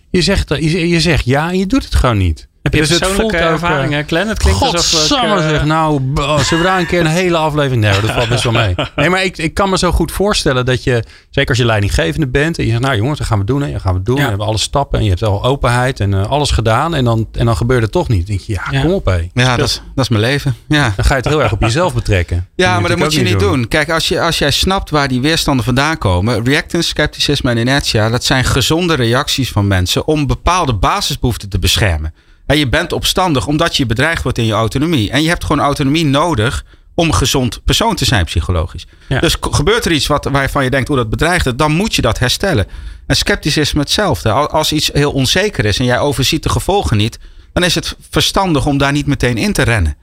[0.09, 2.48] Je zegt, je, je zegt ja en je doet het gewoon niet.
[2.69, 4.27] Heb je Dus het persoonlijke voelt eh, ervaringen, Glenn?
[4.29, 5.11] Het klinkt alsof...
[5.11, 7.83] ik, eh, zeg, nou, oh, zullen we daar een keer een hele aflevering...
[7.83, 8.75] Nee, dat valt best wel mee.
[8.95, 11.03] Nee, maar ik, ik kan me zo goed voorstellen dat je...
[11.29, 12.81] Zeker als je leidinggevende bent en je zegt...
[12.81, 13.61] Nou jongens, dat gaan we doen.
[13.61, 14.15] Hè, dat gaan we doen.
[14.15, 14.23] Ja.
[14.23, 16.95] We hebben alle stappen en je hebt al openheid en eh, alles gedaan.
[16.95, 18.27] En dan, en dan gebeurt het toch niet.
[18.27, 18.81] Dan denk je, ja, Ja.
[18.81, 19.29] kom op hé.
[19.33, 20.55] Ja, dat is, dat is mijn leven.
[20.67, 20.93] Ja.
[20.95, 22.47] Dan ga je het heel erg op jezelf betrekken.
[22.55, 23.67] Ja, maar dat moet je niet doen.
[23.67, 26.43] Kijk, als, je, als jij snapt waar die weerstanden vandaan komen.
[26.43, 28.09] Reactance, scepticisme en inertia.
[28.09, 32.13] Dat zijn gezonde reacties van mensen om bepaalde basisbehoeften te beschermen.
[32.49, 35.11] En je bent opstandig omdat je bedreigd wordt in je autonomie.
[35.11, 38.85] En je hebt gewoon autonomie nodig om een gezond persoon te zijn psychologisch.
[39.07, 39.19] Ja.
[39.19, 42.01] Dus gebeurt er iets wat, waarvan je denkt, hoe dat bedreigt het, dan moet je
[42.01, 42.67] dat herstellen.
[43.07, 44.31] En scepticisme hetzelfde.
[44.31, 47.19] Al- Als iets heel onzeker is en jij overziet de gevolgen niet,
[47.53, 49.95] dan is het verstandig om daar niet meteen in te rennen.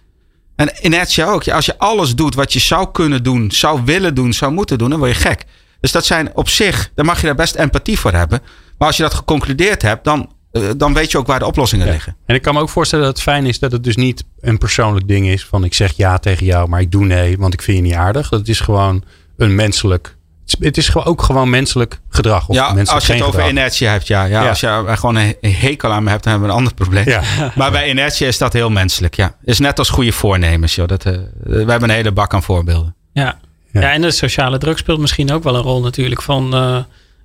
[0.57, 1.49] En inertia ook.
[1.49, 4.91] Als je alles doet wat je zou kunnen doen, zou willen doen, zou moeten doen,
[4.91, 5.45] dan word je gek.
[5.81, 8.43] Dus dat zijn op zich, daar mag je daar best empathie voor hebben.
[8.79, 10.33] Maar als je dat geconcludeerd hebt, dan,
[10.77, 12.16] dan weet je ook waar de oplossingen liggen.
[12.27, 14.59] En ik kan me ook voorstellen dat het fijn is dat het dus niet een
[14.59, 15.45] persoonlijk ding is.
[15.45, 17.95] Van ik zeg ja tegen jou, maar ik doe nee, want ik vind je niet
[17.95, 18.29] aardig.
[18.29, 19.03] Dat is gewoon
[19.37, 20.16] een menselijk...
[20.61, 22.49] het is- ook gewoon menselijk gedrag.
[22.49, 23.51] Of ja, menselijk als je het over gedrag.
[23.51, 24.25] inertia hebt, ja.
[24.25, 24.49] ja, Ja.
[24.49, 27.09] Als je gewoon een hekel aan me hebt, dan hebben we een ander probleem.
[27.09, 27.23] Ja.
[27.57, 29.35] Maar bij inertia is dat heel menselijk, ja.
[29.45, 30.88] Is net als goede voornemens, joh.
[30.88, 32.95] Dat, eh, we hebben een hele bak aan voorbeelden.
[33.12, 33.38] Ja.
[33.73, 33.81] Ja.
[33.81, 33.92] Ja.
[33.92, 36.23] en de sociale druk speelt misschien ook wel een rol natuurlijk.
[36.23, 36.79] Van, eh,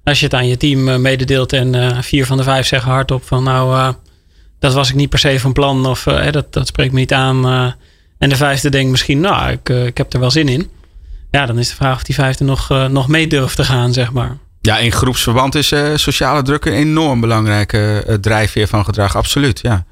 [0.04, 2.92] als je het aan je team eh, mededeelt en eh, vier van de vijf zeggen
[2.92, 3.90] hardop van nou, eh,
[4.60, 7.46] dat was ik niet per se van plan of dat, dat spreekt me niet aan.
[8.18, 10.70] en de vijfde denkt misschien, nou, ik, ik heb er wel zin in.
[11.32, 14.12] Ja, dan is de vraag of die vijfde nog, nog mee durft te gaan, zeg
[14.12, 14.38] maar.
[14.62, 19.16] Ja, in groepsverband is sociale druk een enorm belangrijke drijfveer van gedrag.
[19.16, 19.86] Absoluut, ja.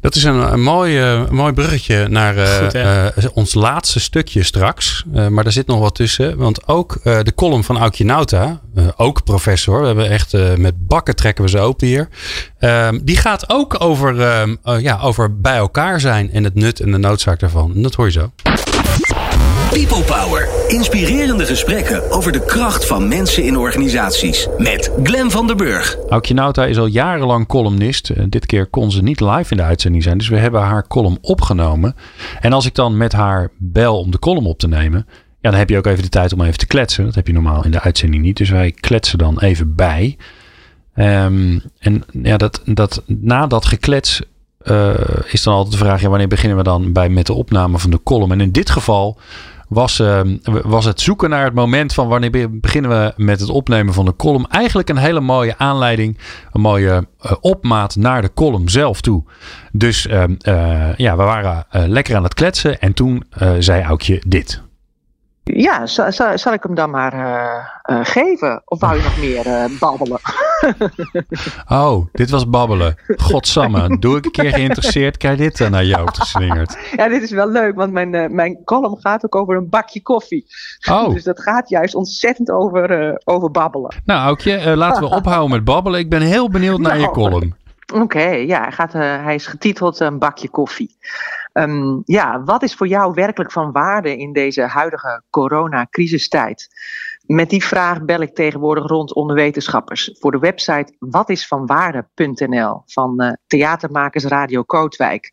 [0.00, 4.42] Dat is een, een mooi, eh, mooi bruggetje naar eh, Goed, eh, ons laatste stukje
[4.42, 5.04] straks.
[5.28, 6.36] Maar daar zit nog wat tussen.
[6.36, 8.60] Want ook de column van Aukje Nauta,
[8.96, 9.80] ook professor.
[9.80, 12.08] We hebben echt met bakken trekken we ze open hier.
[12.60, 16.80] Ehm, die gaat ook over, ehm, eh, ja, over bij elkaar zijn en het nut
[16.80, 17.72] en de noodzaak daarvan.
[17.74, 18.30] En dat hoor je zo.
[19.72, 20.48] People Power.
[20.68, 24.48] Inspirerende gesprekken over de kracht van mensen in organisaties.
[24.58, 25.96] Met Glen van der Burg.
[26.08, 28.10] Aukje Nauta is al jarenlang columnist.
[28.10, 30.18] Eh, dit keer kon ze niet live in de uitzending zijn.
[30.18, 31.96] Dus we hebben haar column opgenomen.
[32.40, 35.06] En als ik dan met haar bel om de column op te nemen.
[35.40, 37.04] Ja, dan heb je ook even de tijd om even te kletsen.
[37.04, 38.36] Dat heb je normaal in de uitzending niet.
[38.36, 40.16] Dus wij kletsen dan even bij.
[40.94, 44.22] Ehm, en ja, dat, dat, na dat geklets
[44.64, 44.94] uh,
[45.30, 47.90] is dan altijd de vraag: ja, wanneer beginnen we dan bij met de opname van
[47.90, 48.32] de column?
[48.32, 49.18] En in dit geval
[49.70, 50.20] was, uh,
[50.62, 54.16] was het zoeken naar het moment van wanneer beginnen we met het opnemen van de
[54.16, 54.46] column.
[54.48, 56.18] Eigenlijk een hele mooie aanleiding,
[56.52, 59.24] een mooie uh, opmaat naar de column zelf toe.
[59.72, 60.34] Dus ehm,
[60.96, 63.24] ja, we waren lekker aan het kletsen en toen
[63.58, 64.62] zei Aukje dit.
[65.44, 68.62] Ja, zal, zal, zal, ik hem dan maar uh, uh, geven?
[68.64, 70.20] Of wou je nog meer uh, babbelen?
[71.82, 72.96] oh, dit was babbelen.
[73.16, 76.78] Godsamme, doe ik een keer geïnteresseerd, krijg dit naar jou geslingerd.
[76.96, 80.46] ja, dit is wel leuk, want mijn, mijn column gaat ook over een bakje koffie.
[80.90, 81.08] Oh.
[81.14, 83.94] dus dat gaat juist ontzettend over, over babbelen.
[84.04, 86.00] Nou, Aukje, laten we ophouden met babbelen.
[86.00, 87.58] Ik ben heel benieuwd naar nou, je column.
[87.94, 90.96] Oké, ja, hij, gaat, hij is getiteld Een bakje koffie.
[91.52, 96.68] Um, ja, wat is voor jou werkelijk van waarde in deze huidige coronacrisistijd?
[97.26, 103.32] Met die vraag bel ik tegenwoordig rond onder wetenschappers voor de website watisvanwaarde.nl van uh,
[103.46, 105.30] theatermakers Radio Kootwijk.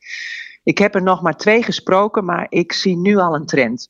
[0.63, 3.87] Ik heb er nog maar twee gesproken, maar ik zie nu al een trend.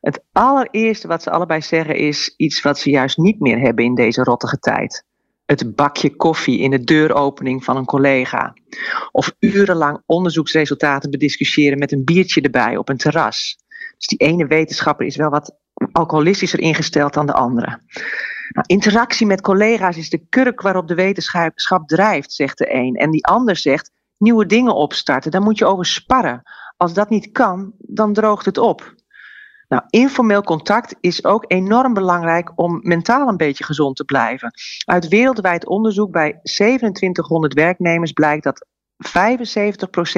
[0.00, 3.94] Het allereerste wat ze allebei zeggen is iets wat ze juist niet meer hebben in
[3.94, 5.04] deze rottige tijd
[5.46, 8.54] het bakje koffie in de deuropening van een collega.
[9.10, 13.56] Of urenlang onderzoeksresultaten bediscussiëren met een biertje erbij op een terras.
[13.96, 15.56] Dus die ene wetenschapper is wel wat
[15.92, 17.80] alcoholistischer ingesteld dan de andere.
[18.48, 22.94] Nou, interactie met collega's is de kurk waarop de wetenschap drijft, zegt de een.
[22.94, 26.42] En die ander zegt nieuwe dingen opstarten, daar moet je over sparren.
[26.76, 28.94] Als dat niet kan, dan droogt het op.
[29.74, 34.52] Nou, informeel contact is ook enorm belangrijk om mentaal een beetje gezond te blijven.
[34.84, 38.66] Uit wereldwijd onderzoek bij 2700 werknemers blijkt dat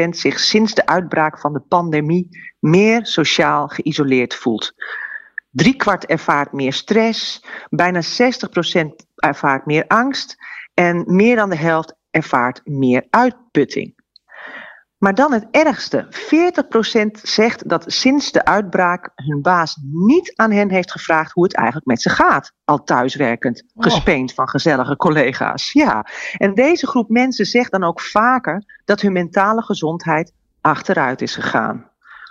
[0.04, 4.72] 75% zich sinds de uitbraak van de pandemie meer sociaal geïsoleerd voelt.
[5.50, 8.06] Driekwart ervaart meer stress, bijna 60%
[9.14, 10.36] ervaart meer angst
[10.74, 13.95] en meer dan de helft ervaart meer uitputting.
[15.06, 16.06] Maar dan het ergste.
[17.14, 21.54] 40% zegt dat sinds de uitbraak hun baas niet aan hen heeft gevraagd hoe het
[21.54, 22.52] eigenlijk met ze gaat.
[22.64, 23.82] Al thuiswerkend, oh.
[23.82, 25.72] gespeend van gezellige collega's.
[25.72, 26.06] Ja.
[26.36, 31.90] En deze groep mensen zegt dan ook vaker dat hun mentale gezondheid achteruit is gegaan.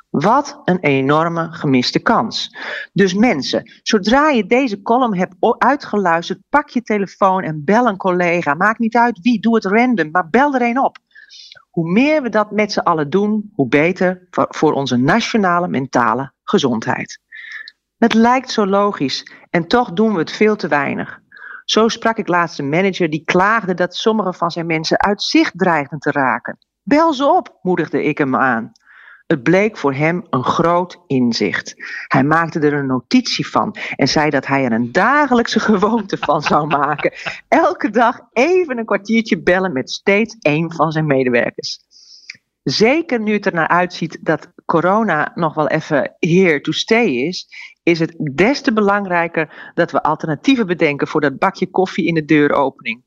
[0.10, 2.58] Wat een enorme gemiste kans.
[2.94, 8.54] Dus mensen, zodra je deze column hebt uitgeluisterd, pak je telefoon en bel een collega.
[8.54, 10.98] Maakt niet uit wie, doe het random, maar bel er een op.
[11.70, 17.20] Hoe meer we dat met z'n allen doen, hoe beter voor onze nationale mentale gezondheid.
[17.98, 21.20] Het lijkt zo logisch en toch doen we het veel te weinig.
[21.66, 25.58] Zo sprak ik laatst een manager die klaagde dat sommige van zijn mensen uit zicht
[25.58, 26.58] dreigden te raken.
[26.84, 28.72] Bel ze op, moedigde ik hem aan.
[29.26, 31.76] Het bleek voor hem een groot inzicht.
[32.08, 36.42] Hij maakte er een notitie van en zei dat hij er een dagelijkse gewoonte van
[36.42, 37.14] zou maken.
[37.48, 41.80] Elke dag even een kwartiertje bellen met steeds één van zijn medewerkers.
[42.64, 47.48] Zeker nu het er naar uitziet dat corona nog wel even here to stay is,
[47.84, 52.26] is het des te belangrijker dat we alternatieven bedenken voor dat bakje koffie in de
[52.26, 53.04] deuropening.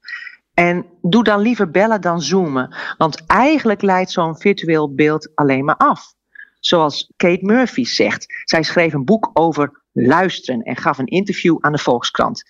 [0.59, 2.77] En doe dan liever bellen dan zoomen.
[2.97, 6.15] Want eigenlijk leidt zo'n virtueel beeld alleen maar af.
[6.61, 8.27] Zoals Kate Murphy zegt.
[8.45, 12.43] Zij schreef een boek over luisteren en gaf een interview aan de Volkskrant.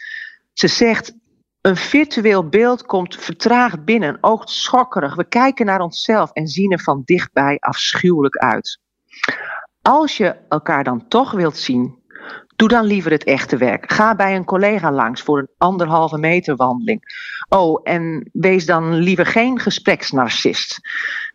[0.53, 1.15] Ze zegt:
[1.61, 5.15] Een virtueel beeld komt vertraagd binnen, oogt schokkerig.
[5.15, 8.81] We kijken naar onszelf en zien er van dichtbij afschuwelijk uit.
[9.83, 11.98] Als je elkaar dan toch wilt zien,
[12.59, 13.93] Doe dan liever het echte werk.
[13.93, 17.03] Ga bij een collega langs voor een anderhalve meter wandeling.
[17.49, 20.81] Oh, en wees dan liever geen gespreksnarcist.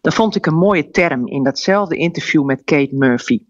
[0.02, 3.46] Dat vond ik een mooie term in datzelfde interview met Kate Murphy.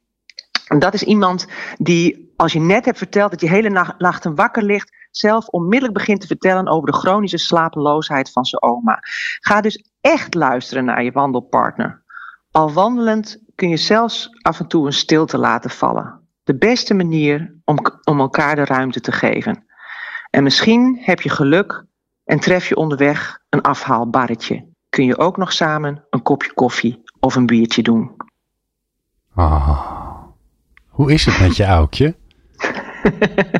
[0.67, 4.25] En dat is iemand die, als je net hebt verteld dat je hele nacht, nacht
[4.35, 8.99] wakker ligt, zelf onmiddellijk begint te vertellen over de chronische slapeloosheid van zijn oma.
[9.39, 12.03] Ga dus echt luisteren naar je wandelpartner.
[12.51, 17.55] Al wandelend kun je zelfs af en toe een stilte laten vallen de beste manier
[17.65, 19.65] om, om elkaar de ruimte te geven.
[20.29, 21.85] En misschien heb je geluk
[22.23, 24.65] en tref je onderweg een afhaalbarretje.
[24.89, 28.11] Kun je ook nog samen een kopje koffie of een biertje doen.
[29.35, 30.23] Oh,
[30.87, 32.15] hoe is het met je oudje?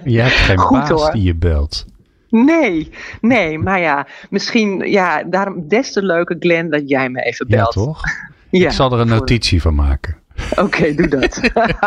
[0.04, 1.86] je hebt geen Goed, baas die je belt.
[2.30, 2.92] Nee,
[3.22, 7.74] nee, maar ja, misschien, ja, daarom des te leuker Glenn dat jij me even belt.
[7.74, 8.02] Ja, toch?
[8.50, 10.23] ja, Ik zal er een notitie van maken.
[10.66, 11.40] Oké, doe dat.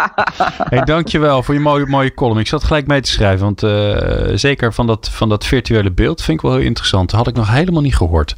[0.70, 2.38] hey, dankjewel voor je mooie, mooie column.
[2.38, 6.22] Ik zat gelijk mee te schrijven, want uh, zeker van dat, van dat virtuele beeld
[6.22, 7.10] vind ik wel heel interessant.
[7.10, 8.34] Dat had ik nog helemaal niet gehoord.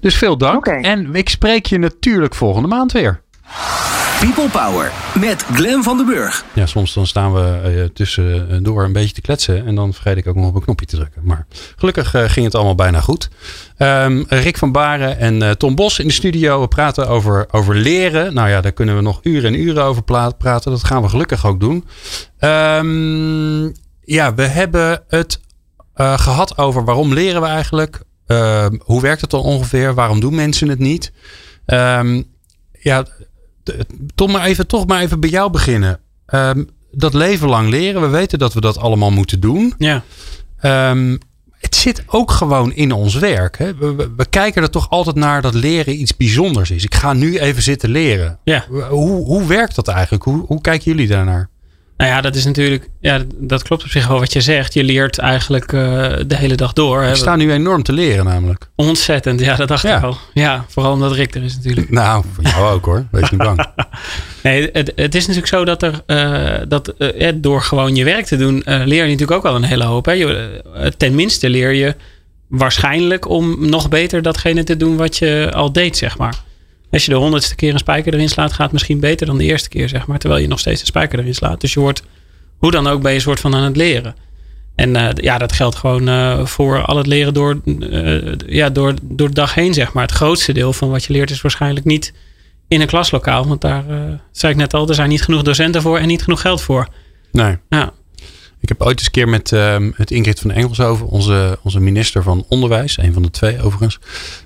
[0.00, 0.66] Dus veel dank.
[0.66, 3.20] En ik spreek je natuurlijk volgende maand weer.
[4.20, 6.44] People Power met Glen van den Burg.
[6.54, 9.66] Ja, soms dan staan we uh, tussendoor een beetje te kletsen.
[9.66, 11.22] En dan vergeet ik ook nog op een knopje te drukken.
[11.24, 13.28] Maar gelukkig uh, ging het allemaal bijna goed.
[13.78, 16.60] Um, Rick van Baren en Tom Bos in de studio.
[16.60, 18.34] We praten over, over leren.
[18.34, 20.02] Nou ja, daar kunnen we nog uren en uren over
[20.38, 20.70] praten.
[20.70, 21.84] Dat gaan we gelukkig ook doen.
[22.40, 25.40] Um, ja, we hebben het
[25.94, 28.00] gehad over waarom leren we eigenlijk.
[28.26, 29.94] Ehm, hoe werkt het dan ongeveer?
[29.94, 31.12] Waarom doen mensen het niet?
[32.80, 33.04] ja,
[34.14, 36.00] toch maar even, toch maar even bij jou beginnen.
[36.26, 39.74] Um, dat leven lang leren, we weten dat we dat allemaal moeten doen.
[39.78, 40.02] Ja.
[40.90, 41.18] Um,
[41.58, 43.58] het zit ook gewoon in ons werk.
[43.58, 43.74] Hè?
[43.74, 46.84] We, we, we, kijken er toch altijd naar dat leren iets bijzonders is.
[46.84, 48.38] Ik ga nu even zitten leren.
[48.44, 48.64] Ja.
[48.88, 50.24] Hoe, hoe werkt dat eigenlijk?
[50.24, 51.48] Hoe, hoe kijken jullie daarnaar?
[51.98, 54.74] Nou ja, dat is natuurlijk, ja, dat klopt op zich wel wat je zegt.
[54.74, 55.80] Je leert eigenlijk uh,
[56.26, 57.00] de hele dag door.
[57.00, 58.70] We staan nu enorm te leren namelijk.
[58.74, 59.96] Ontzettend, ja, dat dacht ja.
[59.96, 60.16] ik al.
[60.34, 61.90] Ja, vooral omdat Rick er is natuurlijk.
[61.90, 63.66] Nou, voor jou ook hoor, wees niet bang.
[64.42, 68.26] nee, het, het, is natuurlijk zo dat er, uh, dat uh, door gewoon je werk
[68.26, 70.04] te doen, leer je natuurlijk ook al een hele hoop.
[70.04, 70.12] Hè?
[70.12, 70.62] Je,
[70.96, 71.94] tenminste leer je
[72.48, 76.46] waarschijnlijk om nog beter datgene te doen wat je al deed, zeg maar.
[76.90, 79.44] Als je de honderdste keer een spijker erin slaat, gaat het misschien beter dan de
[79.44, 80.18] eerste keer, zeg maar.
[80.18, 81.60] Terwijl je nog steeds de spijker erin slaat.
[81.60, 82.02] Dus je wordt,
[82.58, 84.14] hoe dan ook, ben je soort van aan het leren.
[84.74, 88.94] En uh, ja, dat geldt gewoon uh, voor al het leren door, uh, ja, door,
[89.02, 90.02] door de dag heen, zeg maar.
[90.02, 92.12] Het grootste deel van wat je leert is waarschijnlijk niet
[92.68, 93.46] in een klaslokaal.
[93.48, 93.84] Want daar,
[94.32, 96.88] zei ik net al, er zijn niet genoeg docenten voor en niet genoeg geld voor.
[97.32, 97.56] Nee.
[97.68, 97.92] Ja.
[98.60, 102.22] Ik heb ooit eens een keer met uh, het Ingrid van Engelshoven, onze, onze minister
[102.22, 103.98] van Onderwijs, een van de twee overigens,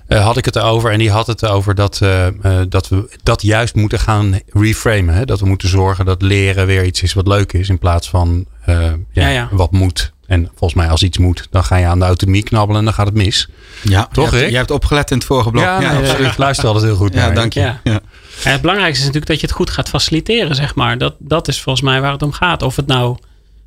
[0.07, 0.91] uh, had ik het erover.
[0.91, 2.27] En die had het over dat, uh,
[2.69, 5.15] dat we dat juist moeten gaan reframen.
[5.15, 5.25] Hè?
[5.25, 8.45] Dat we moeten zorgen dat leren weer iets is wat leuk is, in plaats van
[8.65, 9.49] ja, ja, ja.
[9.51, 10.13] wat moet.
[10.27, 12.93] En volgens mij als iets moet, dan ga je aan de autonomie knabbelen en dan
[12.93, 13.49] gaat het mis.
[13.81, 15.63] Ja, toch je hebt, je hebt opgelet in het vorige blok.
[15.63, 17.35] Ja, ja, nee, ik luister altijd heel goed ja, naar.
[17.35, 17.59] Dank je.
[17.59, 17.79] Ja.
[17.83, 18.01] Ja.
[18.43, 20.97] het belangrijkste is natuurlijk dat je het goed gaat faciliteren, zeg maar.
[20.97, 22.61] Dat, dat is volgens mij waar het om gaat.
[22.61, 23.17] Of het nou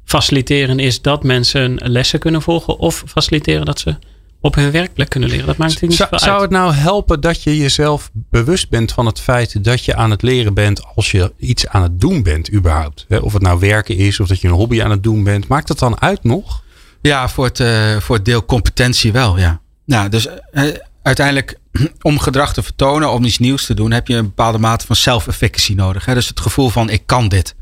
[0.07, 2.79] faciliteren is dat mensen lessen kunnen volgen.
[2.79, 3.97] Of faciliteren dat ze
[4.41, 5.47] op hun werkplek kunnen leren.
[5.47, 8.93] Dat maakt natuurlijk niet zou, zoveel zou het nou helpen dat je jezelf bewust bent
[8.93, 12.23] van het feit dat je aan het leren bent als je iets aan het doen
[12.23, 13.07] bent überhaupt?
[13.21, 15.49] Of het nou werken is of dat je een hobby aan het doen bent.
[15.49, 16.63] Maakt dat dan uit nog?
[17.03, 19.61] Ja, voor het, uh, voor het deel competentie wel, ja.
[19.85, 20.63] Nou, dus uh,
[21.03, 21.59] uiteindelijk
[22.03, 24.97] om gedrag te vertonen, om iets nieuws te doen, heb je een bepaalde mate van
[24.97, 26.05] self-efficacy nodig.
[26.05, 26.15] Hè?
[26.15, 27.55] Dus het gevoel van ik kan dit.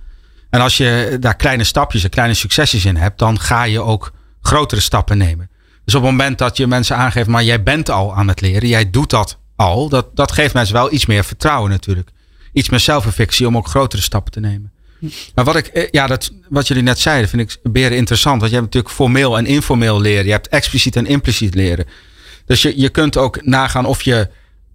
[0.54, 4.12] En als je daar kleine stapjes en kleine succesjes in hebt, dan ga je ook
[4.40, 5.50] grotere stappen nemen.
[5.84, 8.68] Dus op het moment dat je mensen aangeeft, maar jij bent al aan het leren,
[8.68, 12.10] jij doet dat al, dat, dat geeft mensen wel iets meer vertrouwen natuurlijk.
[12.52, 14.72] Iets meer zelfreflectie om ook grotere stappen te nemen.
[15.34, 18.40] Maar wat ik, eh, ja, dat, wat jullie net zeiden, vind ik beren interessant.
[18.40, 20.24] Want je hebt natuurlijk formeel en informeel leren.
[20.24, 21.86] Je hebt expliciet en impliciet leren.
[22.46, 24.28] Dus je, je kunt ook nagaan of je,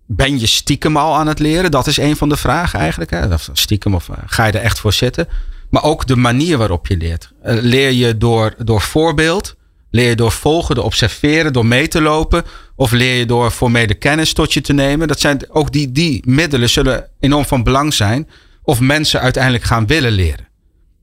[0.05, 1.71] ben je stiekem al aan het leren?
[1.71, 3.11] Dat is een van de vragen eigenlijk.
[3.11, 3.27] Hè?
[3.53, 5.27] Stiekem of ga je er echt voor zitten?
[5.69, 7.31] Maar ook de manier waarop je leert.
[7.45, 9.55] Uh, leer je door, door voorbeeld?
[9.91, 12.43] Leer je door volgen, door observeren, door mee te lopen?
[12.75, 15.07] Of leer je door formele kennis tot je te nemen?
[15.07, 18.29] Dat zijn ook die, die middelen zullen enorm van belang zijn.
[18.63, 20.47] Of mensen uiteindelijk gaan willen leren.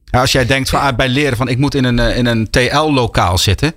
[0.05, 2.51] Ja, als jij denkt van, ah, bij leren van ik moet in een, in een
[2.51, 3.73] TL-lokaal zitten.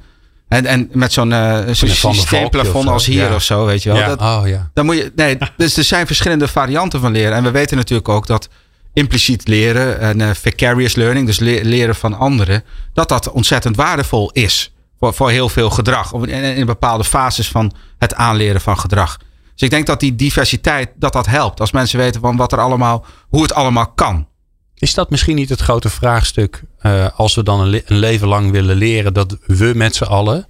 [0.49, 3.35] En, en met zo'n uh, zo systeemplafond als hier ja.
[3.35, 3.97] of zo, weet je wel.
[3.97, 4.07] Ja.
[4.07, 4.69] Dat, oh, ja.
[4.73, 7.33] Dan moet je, nee, dus er zijn verschillende varianten van leren.
[7.33, 8.49] En we weten natuurlijk ook dat
[8.93, 14.31] impliciet leren en uh, vicarious learning, dus le leren van anderen, dat dat ontzettend waardevol
[14.31, 16.13] is voor, voor heel veel gedrag.
[16.13, 19.17] In, bepaalde fases van het aanleren van gedrag.
[19.53, 21.59] Dus ik denk dat die diversiteit, dat dat helpt.
[21.59, 24.27] Als mensen weten van wat er allemaal, hoe het allemaal kan.
[24.75, 28.75] Is dat misschien niet het grote vraagstuk uh, als we dan een, leven lang willen
[28.75, 30.47] leren dat we met z'n allen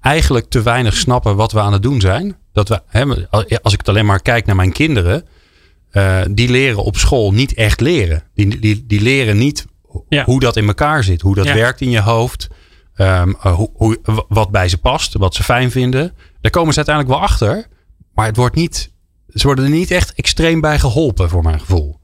[0.00, 2.36] eigenlijk te weinig snappen wat we aan het doen zijn?
[2.52, 3.04] Dat we, hè,
[3.62, 5.26] als ik het alleen maar kijk naar mijn kinderen,
[5.92, 8.22] uh, die leren op school niet echt leren.
[8.34, 9.66] Die, die, die leren niet
[10.08, 10.24] ja.
[10.24, 11.54] hoe dat in elkaar zit, hoe dat ja.
[11.54, 12.48] werkt in je hoofd,
[12.96, 16.14] um, uh, hoe, hoe, wat bij ze past, wat ze fijn vinden.
[16.40, 17.66] Daar komen ze uiteindelijk wel achter,
[18.14, 18.92] maar het wordt niet,
[19.28, 21.99] ze worden er niet echt extreem bij geholpen, voor mijn gevoel.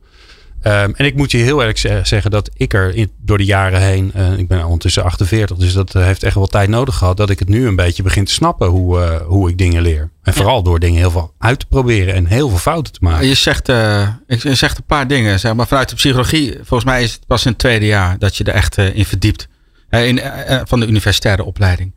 [0.66, 3.80] Um, en ik moet je heel eerlijk zeggen dat ik er in, door de jaren
[3.80, 7.16] heen, uh, ik ben ondertussen 48, dus dat uh, heeft echt wel tijd nodig gehad,
[7.16, 10.10] dat ik het nu een beetje begin te snappen hoe, uh, hoe ik dingen leer.
[10.22, 10.62] En vooral ja.
[10.62, 13.26] door dingen heel veel uit te proberen en heel veel fouten te maken.
[13.26, 17.12] Je zegt, je zegt een paar dingen, zeg maar vanuit de psychologie, volgens mij is
[17.12, 19.48] het pas in het tweede jaar dat je er echt in verdiept.
[19.90, 20.20] In,
[20.64, 21.94] van de universitaire opleiding.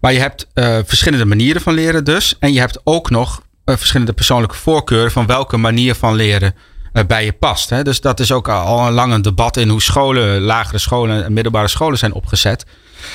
[0.00, 0.46] Maar je hebt
[0.86, 2.36] verschillende manieren van leren dus.
[2.38, 6.54] En je hebt ook nog verschillende persoonlijke voorkeuren van welke manier van leren
[7.06, 7.70] bij je past.
[7.70, 7.82] Hè?
[7.82, 11.32] Dus dat is ook al een lang een debat in hoe scholen, lagere scholen en
[11.32, 12.64] middelbare scholen zijn opgezet.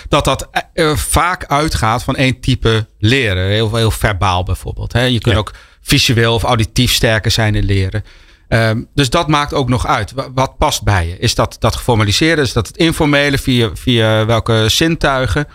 [0.07, 3.47] Dat dat uh, vaak uitgaat van één type leren.
[3.47, 4.93] Heel, heel verbaal bijvoorbeeld.
[4.93, 5.01] Hè?
[5.03, 5.39] Je kunt ja.
[5.39, 5.51] ook
[5.81, 8.03] visueel of auditief sterker zijn in leren.
[8.47, 10.11] Ehm, dus dat maakt ook nog uit.
[10.11, 11.17] Wa- Wat past bij je?
[11.17, 12.41] Is dat dat geformaliseerde?
[12.41, 13.37] Is dat het informele?
[13.37, 15.47] Via, via welke zintuigen?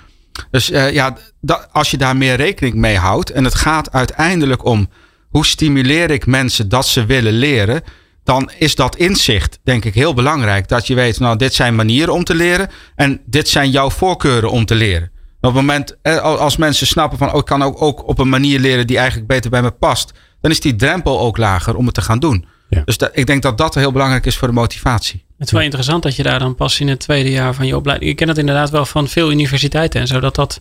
[0.51, 3.31] Dus eh, ja, dat, als je daar meer rekening mee houdt.
[3.31, 4.89] En het gaat uiteindelijk om
[5.29, 7.83] hoe stimuleer ik mensen dat ze willen leren.
[8.31, 10.69] Dan is dat inzicht, denk ik, heel belangrijk.
[10.69, 12.71] Dat je weet, nou, dit zijn manieren om te leren.
[12.95, 15.11] En dit zijn jouw voorkeuren om te leren.
[15.41, 18.29] Op het moment, eh, als mensen snappen van, oh, ik kan ook, ook op een
[18.29, 20.13] manier leren die eigenlijk beter bij me past.
[20.41, 22.47] Dan is die drempel ook lager om het te gaan doen.
[22.69, 22.83] Ja.
[22.85, 25.25] Dus dat, ik denk dat dat heel belangrijk is voor de motivatie.
[25.39, 27.77] Het is wel interessant dat je daar dan pas in het tweede jaar van je
[27.77, 28.11] opleiding.
[28.11, 30.21] Ik ken het inderdaad wel van veel universiteiten en zo.
[30.21, 30.61] Dat dat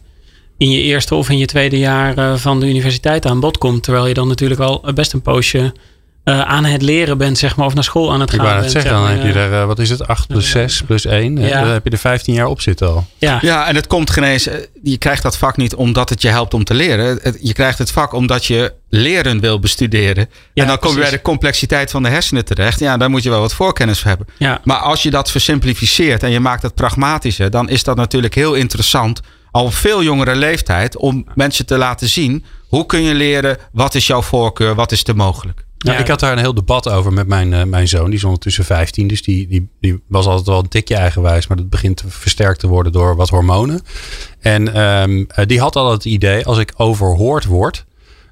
[0.57, 3.83] in je eerste of in je tweede jaar eh, van de universiteit aan bod komt.
[3.83, 5.73] Terwijl je dan natuurlijk al best een poosje
[6.29, 7.65] eh, aan het leren bent, zeg maar.
[7.65, 8.83] Of naar school aan het Ik gaan wou net bent.
[8.83, 10.51] zeggen, dan heb je er, eh, wat is het, 8 plus Ja.
[10.51, 11.37] 6 plus 1.
[11.37, 11.61] Ja.
[11.61, 13.05] Dan heb je er 15 jaar op zitten al.
[13.17, 14.47] Ja, Ja, en het komt geen eens.
[14.47, 17.19] eh, Je krijgt dat vak niet omdat het je helpt om te leren.
[17.21, 20.29] Het- Je krijgt het vak omdat je leren wil bestuderen.
[20.53, 22.79] Ja, en dan kom je bij de complexiteit van de hersenen terecht.
[22.79, 24.27] Ja, daar moet je wel wat voorkennis voor hebben.
[24.37, 24.61] ja.
[24.63, 28.53] Maar als je dat versimplificeert en je maakt het pragmatischer, dan is dat natuurlijk heel
[28.53, 29.19] interessant.
[29.51, 33.95] Al op veel jongere leeftijd om mensen te laten zien hoe kun je leren, wat
[33.95, 35.65] is jouw voorkeur, wat is er mogelijk.
[35.81, 35.99] Ja, Ja.
[35.99, 38.05] ik had daar een heel debat over met mijn, eh, mijn zoon.
[38.05, 39.07] Die is ondertussen 15.
[39.07, 41.47] Dus die, die, die was altijd wel een tikje eigenwijs.
[41.47, 43.81] Maar dat begint te versterkt te worden door wat hormonen.
[44.39, 46.45] En ehm, eh, die had al het idee.
[46.45, 47.85] Als ik overhoord word.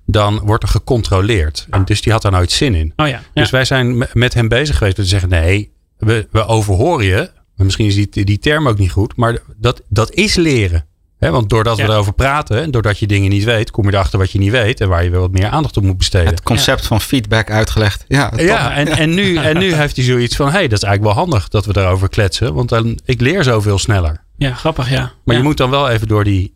[0.10, 1.68] Dan wordt er gecontroleerd.
[1.70, 2.94] En dus die had daar nooit zin in.
[2.96, 3.14] Oh ja.
[3.34, 3.42] ja.
[3.42, 4.98] Dus wij zijn me- met hem bezig geweest.
[4.98, 5.72] om te zeggen nee.
[5.98, 7.30] We, we overhoren je.
[7.56, 9.16] Misschien is die, die term ook niet goed.
[9.16, 10.86] Maar dat, dat is leren.
[11.18, 11.86] Hè, want doordat Ja.
[11.86, 12.62] we erover praten.
[12.62, 13.72] En doordat je dingen niet weet.
[13.72, 14.82] Kom je erachter wat je niet weet.
[14.82, 16.28] En waar je wel wat meer aandacht op moet besteden.
[16.28, 18.06] Het concept van feedback uitgelegd.
[18.08, 18.32] Ja.
[18.36, 21.16] Ja, en, en, nu, en nu heeft hij zoiets van: hé, hey, dat is eigenlijk
[21.16, 22.54] wel handig dat we daarover kletsen.
[22.54, 24.24] Want dan, ik leer zoveel sneller.
[24.38, 25.00] ja, grappig ja.
[25.24, 25.42] Maar ja.
[25.42, 26.56] je moet dan wel even door die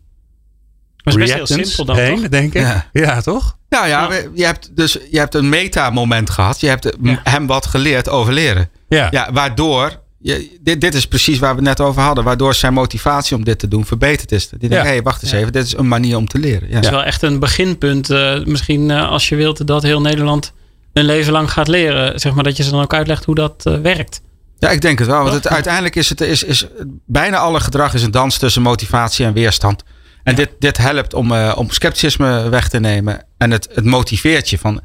[1.04, 2.28] Maar het is best heel simpel dan heen, toch?
[2.28, 2.62] denk ik.
[2.62, 2.86] Ja.
[2.92, 3.56] Ja, toch?
[3.68, 6.60] Nou ja, je hebt dus je hebt een meta-moment gehad.
[6.60, 7.20] Je hebt Ja.
[7.24, 8.70] hem wat geleerd over leren.
[8.88, 9.08] Ja.
[9.10, 12.72] Ja, waardoor, je, dit, dit is precies waar we het net over hadden, waardoor zijn
[12.72, 14.48] motivatie om dit te doen verbeterd is.
[14.48, 14.82] Die denkt, Ja.
[14.82, 15.38] hé, hey, wacht eens Ja.
[15.38, 16.68] even, dit is een manier om te leren.
[16.68, 16.74] Ja.
[16.74, 18.10] Het is wel echt een beginpunt.
[18.10, 20.52] eh, misschien eh, als je wilt dat heel Nederland
[20.92, 22.20] een leven lang gaat leren.
[22.20, 24.20] Zeg maar dat je ze dan ook uitlegt hoe dat eh, werkt.
[24.58, 25.22] Ja, ik denk het wel.
[25.22, 26.66] Want het, uiteindelijk is het, is, is,
[27.06, 29.82] bijna alle gedrag is een dans tussen motivatie en weerstand.
[30.22, 33.24] En dit, dit helpt om, eh, om scepticisme weg te nemen.
[33.38, 34.80] En het, het motiveert je van,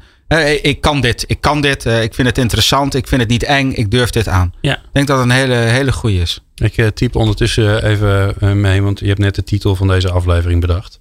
[0.62, 3.42] ik kan dit, ik kan dit, eh, ik vind het interessant, ik vind het niet
[3.42, 4.54] eng, ik durf dit aan.
[4.60, 4.74] Ja.
[4.74, 6.40] Ik denk dat het een hele, hele goede is.
[6.54, 10.10] Ik eh, typ ondertussen even eh, mee, want je hebt net de titel van deze
[10.10, 11.00] aflevering bedacht.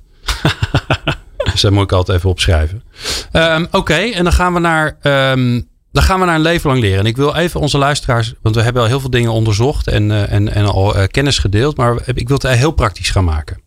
[1.52, 2.84] dus dat moet ik altijd even opschrijven.
[3.32, 4.98] Ehm, Oké, en dan gaan we naar.
[5.02, 5.60] ehm,
[5.98, 7.00] dan gaan we naar een leven lang leren.
[7.00, 10.12] En ik wil even onze luisteraars, want we hebben al heel veel dingen onderzocht en,
[10.12, 13.62] eh, en, en al eh, kennis gedeeld, maar ik wil het heel praktisch gaan maken.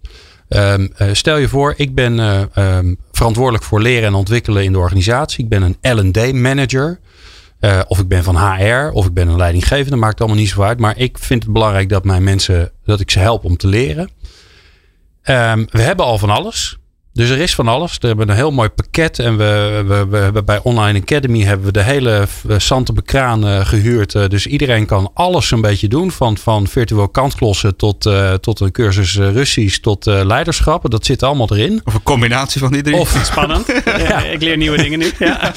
[0.48, 2.16] Ehm, eh, stel je voor, ik ben
[3.20, 5.44] verantwoordelijk voor leren en ontwikkelen in de organisatie.
[5.44, 7.00] Ik ben een LD manager.
[7.58, 10.62] Eh, of ik ben van HR, of ik ben een leidinggevende, maakt allemaal niet zo
[10.62, 10.78] uit.
[10.78, 14.10] Maar ik vind het belangrijk dat mijn mensen, dat ik ze help om te leren.
[15.22, 16.78] Ehm, we hebben al van alles.
[17.12, 17.98] Dus er is van alles.
[17.98, 19.18] We hebben een heel mooi pakket.
[19.18, 23.46] En we, we, we hebben bij Online Academy hebben we de hele eh, Sante Bekraan
[23.46, 24.14] eh, gehuurd.
[24.14, 26.10] Eh, dus iedereen kan alles een beetje doen.
[26.10, 30.90] Van, van virtueel kantklossen tot, eh, tot een cursus Russisch tot eh, leiderschap.
[30.90, 31.80] Dat zit allemaal erin.
[31.84, 32.96] Of een combinatie van die drie.
[32.96, 33.66] Of Spannend.
[34.08, 34.24] ja.
[34.24, 35.10] Ik leer nieuwe dingen nu.
[35.18, 35.52] Ja.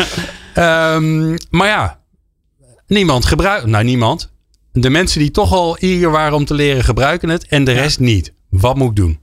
[0.54, 2.00] Ehm, maar ja,
[2.88, 3.66] niemand gebruikt.
[3.66, 4.32] Nou, niemand.
[4.72, 7.48] De mensen die toch al eager waren om te leren, gebruiken het.
[7.48, 8.34] En de rest niet.
[8.50, 9.20] Wat moet ik doen?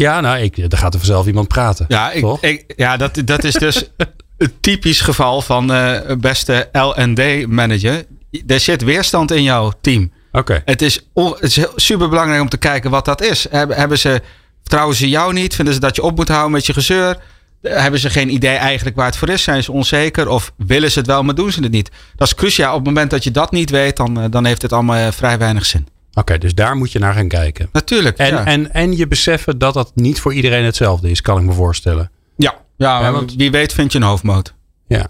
[0.00, 1.84] Ja, nou, ik, er gaat er vanzelf iemand praten.
[1.88, 2.42] Ja, ik, Toch?
[2.42, 3.84] ik, ja dat, dat is dus
[4.38, 8.04] een typisch geval van eh beste L&D-manager.
[8.46, 10.12] Er zit weerstand in jouw team.
[10.32, 10.62] Oké.
[10.64, 13.46] Het is, on- het is super belangrijk om te kijken wat dat is.
[13.50, 14.20] Hebben, hebben ze,
[14.60, 15.54] vertrouwen ze jou niet?
[15.54, 17.16] Vinden ze dat je op moet houden met je gezeur?
[17.62, 19.42] Eh, Hebben ze geen idee eigenlijk waar het voor is?
[19.42, 20.28] Zijn ze onzeker?
[20.28, 21.90] Of willen ze het wel, maar doen ze het niet?
[22.16, 22.70] Dat is cruciaal.
[22.70, 25.38] Op het moment dat je dat niet weet, dan, eh, dan heeft het allemaal vrij
[25.38, 25.86] weinig zin.
[26.14, 27.68] Oké, dus daar moet je naar gaan kijken.
[27.72, 28.18] Natuurlijk.
[28.18, 28.44] En, ja.
[28.44, 32.10] en, en je beseffen dat dat niet voor iedereen hetzelfde is, kan ik me voorstellen.
[32.36, 34.54] ja, ja, Ja, want wie weet vind je een hoofdmoot.
[34.86, 35.06] Ja.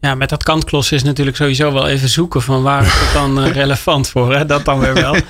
[0.00, 3.40] ja, met dat kantklossen is natuurlijk sowieso wel even zoeken van waar is het dan
[3.42, 4.34] eh, relevant voor.
[4.34, 4.46] Hè?
[4.46, 5.16] Dat dan weer wel.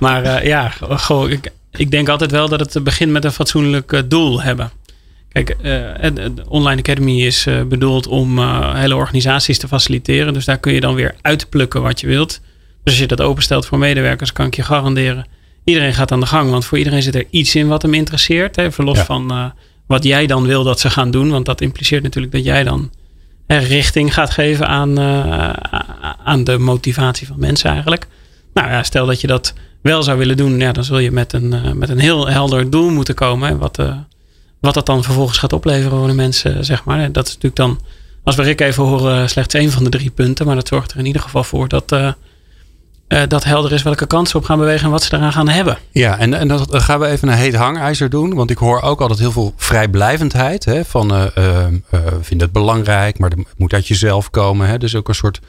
[0.00, 3.92] Maar eh, ja, goh, ik, ik denk altijd wel dat het begint met een fatsoenlijk
[3.92, 4.70] eh, doel hebben.
[5.28, 10.32] Kijk, eh, het Online Academy is eh, bedoeld om eh, hele organisaties te faciliteren.
[10.32, 12.40] Dus daar kun je dan weer uitplukken wat je wilt.
[12.88, 15.26] Dus als je dat openstelt voor medewerkers, kan ik je garanderen.
[15.64, 18.56] Iedereen gaat aan de gang, want voor iedereen zit er iets in wat hem interesseert.
[18.56, 19.04] Hè, even los Ja.
[19.04, 19.44] van eh,
[19.86, 21.30] wat jij dan wil dat ze gaan doen.
[21.30, 22.90] Want dat impliceert natuurlijk dat jij dan
[23.46, 25.50] hè, richting gaat geven aan, eh,
[26.24, 28.06] aan de motivatie van mensen eigenlijk.
[28.54, 31.32] Nou ja, stel dat je dat wel zou willen doen, ja, dan zul je met
[31.32, 33.48] een, eh, met een heel helder doel moeten komen.
[33.48, 33.82] Hè, wat,
[34.60, 37.12] wat dat dan vervolgens gaat opleveren voor de mensen, zeg maar.
[37.12, 37.80] Dat is natuurlijk dan,
[38.24, 40.46] als we Rick even horen, slechts één van de drie punten.
[40.46, 41.92] Maar dat zorgt er in ieder geval voor dat,
[43.08, 45.48] uh, uh, dat helder is welke kansen op gaan bewegen en wat ze eraan gaan
[45.48, 45.78] hebben.
[45.90, 48.34] Ja, en, en dan gaan we even een heet hangijzer doen.
[48.34, 50.64] Want ik hoor ook altijd heel veel vrijblijvendheid.
[50.64, 51.66] Hè, van uh,
[52.20, 54.68] vind het belangrijk, maar het moet uit jezelf komen.
[54.68, 55.40] Hè, dus ook een soort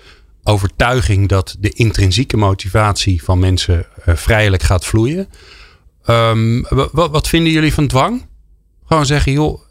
[0.43, 5.27] overtuiging dat de intrinsieke motivatie van mensen vrijelijk gaat vloeien.
[6.07, 8.25] Um, wat, wat vinden jullie van dwang?
[8.85, 9.61] Gewoon zeggen, joh,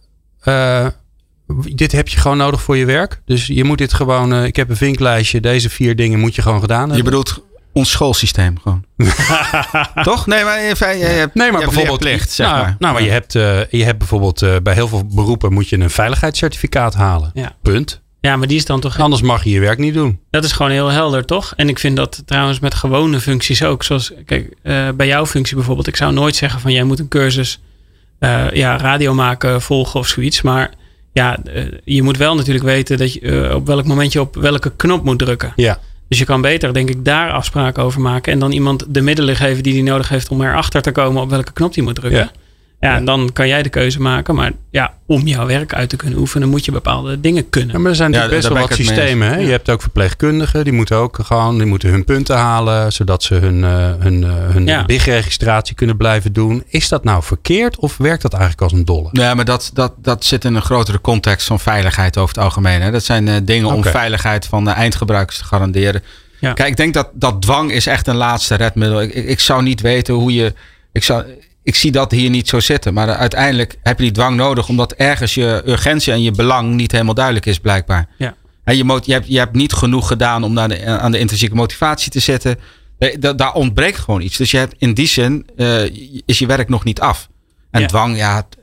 [1.74, 3.20] dit heb je gewoon nodig voor je werk.
[3.24, 6.42] Dus je moet dit gewoon, uh, ik heb een vinklijstje, deze vier dingen moet je
[6.42, 6.96] gewoon gedaan hebben.
[6.96, 7.42] Je bedoelt
[7.78, 8.84] ons schoolsysteem gewoon.
[10.02, 10.26] Toch?
[10.26, 12.76] Nee, maar, je, je hebt, nee, maar je bijvoorbeeld, plicht, zeg nou, maar.
[12.78, 15.78] Nou, maar je hebt, uh, je hebt bijvoorbeeld uh, bij heel veel beroepen moet je
[15.78, 17.30] een veiligheidscertificaat halen.
[17.34, 17.56] Ja.
[17.62, 18.00] Punt.
[18.20, 18.98] Ja, maar die is dan toch.
[18.98, 20.20] Anders mag je je werk niet doen.
[20.30, 21.52] Dat is gewoon heel helder, toch?
[21.56, 23.84] En ik vind dat trouwens met gewone functies ook.
[23.84, 25.86] Zoals, kijk, uh, bij jouw functie bijvoorbeeld.
[25.86, 27.60] Ik zou nooit zeggen van jij moet een cursus
[28.52, 30.42] ja, radio maken, volgen of zoiets.
[30.42, 30.70] Maar
[31.12, 31.38] ja,
[31.84, 35.18] je moet wel natuurlijk weten dat je, op welk moment je op welke knop moet
[35.18, 35.52] drukken.
[35.56, 35.78] Ja.
[36.08, 38.32] Dus je kan beter, denk ik, daar afspraken over maken.
[38.32, 41.30] En dan iemand de middelen geven die hij nodig heeft om erachter te komen op
[41.30, 42.30] welke knop hij moet drukken.
[42.80, 44.34] Ja, en dan kan jij de keuze maken.
[44.34, 47.72] Maar ja, om jouw werk uit te kunnen oefenen, moet je bepaalde dingen kunnen.
[47.72, 49.28] Ja, maar er zijn natuurlijk Ja, best wel wat systemen.
[49.28, 49.36] Hè?
[49.36, 53.34] Je hebt ook verpleegkundigen, die moeten ook gewoon die moeten hun punten halen, zodat ze
[53.34, 54.84] hun, uh, hun, uh, hun Ja.
[54.84, 56.64] BIG-registratie kunnen blijven doen.
[56.68, 59.08] Is dat nou verkeerd of werkt dat eigenlijk als een dolle?
[59.12, 62.80] Ja, maar dat, dat, dat zit in een grotere context van veiligheid over het algemeen.
[62.80, 62.90] Hè.
[62.90, 66.02] Dat zijn eh, dingen om veiligheid van de eindgebruikers te garanderen.
[66.40, 66.52] Ja.
[66.52, 69.00] Kijk, ik denk dat, dat dwang is echt een laatste redmiddel.
[69.00, 70.54] Ik, ik, ik zou niet weten hoe je...
[70.92, 71.24] Ik, zou,
[71.68, 72.94] ik zie dat hier niet zo zitten.
[72.94, 74.68] Maar uiteindelijk heb je die dwang nodig...
[74.68, 78.08] omdat ergens je urgentie en je belang niet helemaal duidelijk is blijkbaar.
[78.18, 78.34] Ja.
[78.64, 81.54] En je, je, hebt, je hebt niet genoeg gedaan om naar de, aan de intrinsieke
[81.54, 82.56] motivatie te zitten.
[82.98, 84.36] Nee, da- daar ontbreekt gewoon iets.
[84.36, 85.82] Dus je hebt in die zin eh,
[86.26, 87.28] is je werk nog niet af.
[87.70, 87.86] En Ja.
[87.86, 88.56] dwang, ja, het-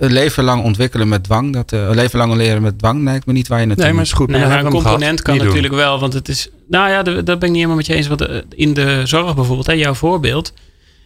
[0.00, 3.26] een leven lang ontwikkelen met dwang, dat, eh, een leven lang leren met dwang, lijkt
[3.26, 4.28] me niet waar je naartoe Nee, maar is goed.
[4.28, 5.52] Nee, dan maar een component kan Niet doen.
[5.54, 6.48] natuurlijk wel, want het is.
[6.68, 8.06] Nou ja, dat ben ik niet helemaal met je eens.
[8.06, 10.52] Want eh, in de zorg bijvoorbeeld, hè, jouw voorbeeld.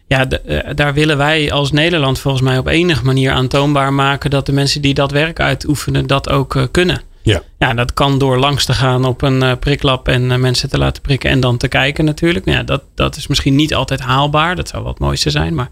[0.06, 4.46] Ja, eh, daar willen wij als Nederland volgens mij op enige manier aantoonbaar maken dat
[4.46, 7.00] de mensen die dat werk uitoefenen, dat ook eh, kunnen.
[7.22, 7.42] Ja.
[7.58, 11.02] Ja, dat kan door langs te gaan op een eh, priklab en mensen te laten
[11.02, 12.44] prikken en dan te kijken natuurlijk.
[12.44, 14.56] Nou ja, dat, dat is misschien niet altijd haalbaar.
[14.56, 15.54] Dat zou het mooiste zijn.
[15.54, 15.68] Maar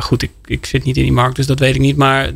[0.00, 1.96] goed, ik, ik zit niet in die markt, dus dat weet ik niet.
[1.96, 2.30] Maar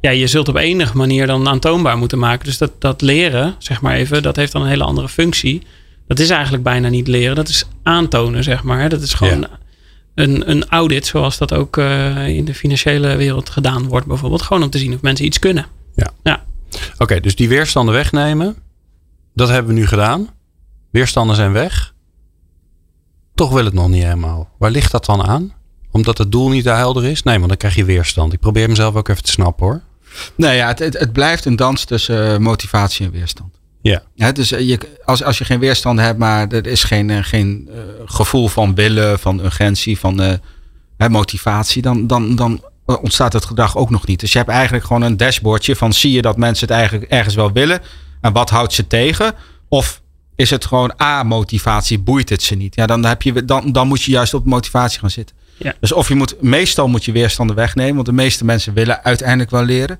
[0.00, 2.44] ja, je zult op enige manier dan aantoonbaar moeten maken.
[2.44, 5.62] Dus dat, dat leren, zeg maar even, dat heeft dan een hele andere functie.
[6.06, 7.36] Dat is eigenlijk bijna niet leren.
[7.36, 8.88] Dat is aantonen, zeg maar.
[8.88, 9.46] Dat is gewoon
[10.20, 14.42] een, een audit, zoals dat ook eh, in de financiële wereld gedaan wordt bijvoorbeeld.
[14.42, 15.66] Gewoon om te zien of mensen iets kunnen.
[16.98, 18.56] Oké, dus die weerstanden wegnemen.
[19.34, 20.28] Dat hebben we nu gedaan.
[20.90, 21.94] Weerstanden zijn weg.
[23.34, 24.48] Toch wil het nog niet helemaal.
[24.58, 25.52] Waar ligt dat dan aan?
[25.90, 27.22] Omdat het doel niet helder is?
[27.22, 28.32] Nee, want dan krijg je weerstand.
[28.32, 29.80] Ik probeer mezelf ook even te snappen hoor.
[30.34, 33.59] Nee, ja, het, het, het blijft een dans tussen eh, motivatie en weerstand.
[33.82, 34.02] Ja.
[34.14, 37.18] Ja, dus eh, je, als, als je geen weerstand hebt, maar er is geen, eh,
[37.20, 40.40] geen eh, gevoel van willen, van urgentie, van
[41.08, 44.20] motivatie, dan, dan, dan ontstaat het gedrag ook nog niet.
[44.20, 47.34] Dus je hebt eigenlijk gewoon een dashboardje van zie je dat mensen het eigenlijk ergens
[47.34, 47.80] wel willen
[48.20, 49.34] en wat houdt ze tegen?
[49.68, 50.02] Of
[50.36, 52.74] is het gewoon A-motivatie, boeit het ze niet?
[52.74, 55.36] Ja, dan, heb je, dan, dan moet je juist op motivatie gaan zitten.
[55.56, 55.74] Ja.
[55.80, 59.50] Dus of je moet, meestal moet je weerstanden wegnemen, want de meeste mensen willen uiteindelijk
[59.50, 59.98] wel leren.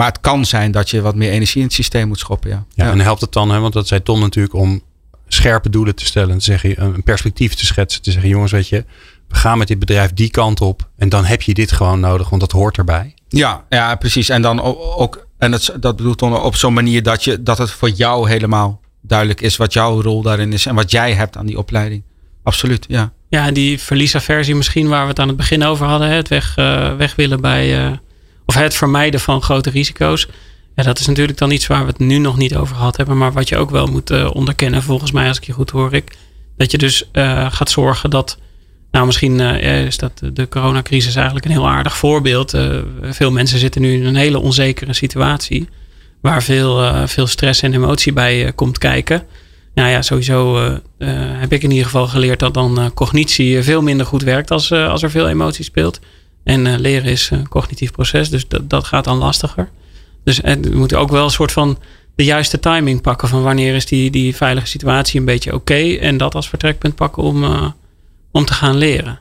[0.00, 2.50] Maar het kan zijn dat je wat meer energie in het systeem moet schoppen.
[2.50, 2.64] Ja.
[2.74, 4.82] Ja, en helpt het dan, hè, want dat zei Tom natuurlijk, om
[5.28, 6.30] scherpe doelen te stellen.
[6.30, 8.02] En te zeggen, een perspectief te schetsen.
[8.02, 8.84] Te zeggen, jongens, weet je,
[9.28, 10.88] we gaan met dit bedrijf die kant op.
[10.96, 13.14] En dan heb je dit gewoon nodig, want dat hoort erbij.
[13.28, 14.28] Ja, ja, precies.
[14.28, 14.60] En dan
[14.96, 18.28] ook, en dat, dat bedoelt dan op zo'n manier dat, je, dat het voor jou
[18.28, 22.02] helemaal duidelijk is wat jouw rol daarin is en wat jij hebt aan die opleiding.
[22.42, 23.12] Absoluut, ja.
[23.28, 26.08] Ja, en die verliesaversie misschien waar we het aan het begin over hadden.
[26.08, 27.86] hè, Het weg, eh, weg willen bij.
[27.86, 27.92] eh,
[28.50, 30.28] of het vermijden van grote risico's.
[30.74, 33.18] Ja, dat is natuurlijk dan iets waar we het nu nog niet over gehad hebben.
[33.18, 35.94] Maar wat je ook wel moet eh, onderkennen, volgens mij, als ik je goed hoor,
[35.94, 36.16] ik.
[36.56, 38.38] Dat je dus eh, gaat zorgen dat.
[38.90, 42.54] Nou, misschien eh, is dat de coronacrisis eigenlijk een heel aardig voorbeeld.
[43.02, 45.68] Veel mensen zitten nu in een hele onzekere situatie.
[46.20, 49.22] Waar veel, veel stress en emotie bij komt kijken.
[49.74, 50.58] Nou ja, sowieso
[51.38, 55.02] heb ik in ieder geval geleerd dat dan cognitie veel minder goed werkt als, als
[55.02, 56.00] er veel emotie speelt.
[56.44, 59.68] En eh, leren is een cognitief proces, dus dat, dat gaat dan lastiger.
[60.24, 61.78] Dus eh, we moeten ook wel een soort van
[62.14, 65.96] de juiste timing pakken van wanneer is die, die veilige situatie een beetje oké.
[66.00, 67.66] en dat als vertrekpunt pakken om, eh,
[68.30, 69.20] om te gaan leren.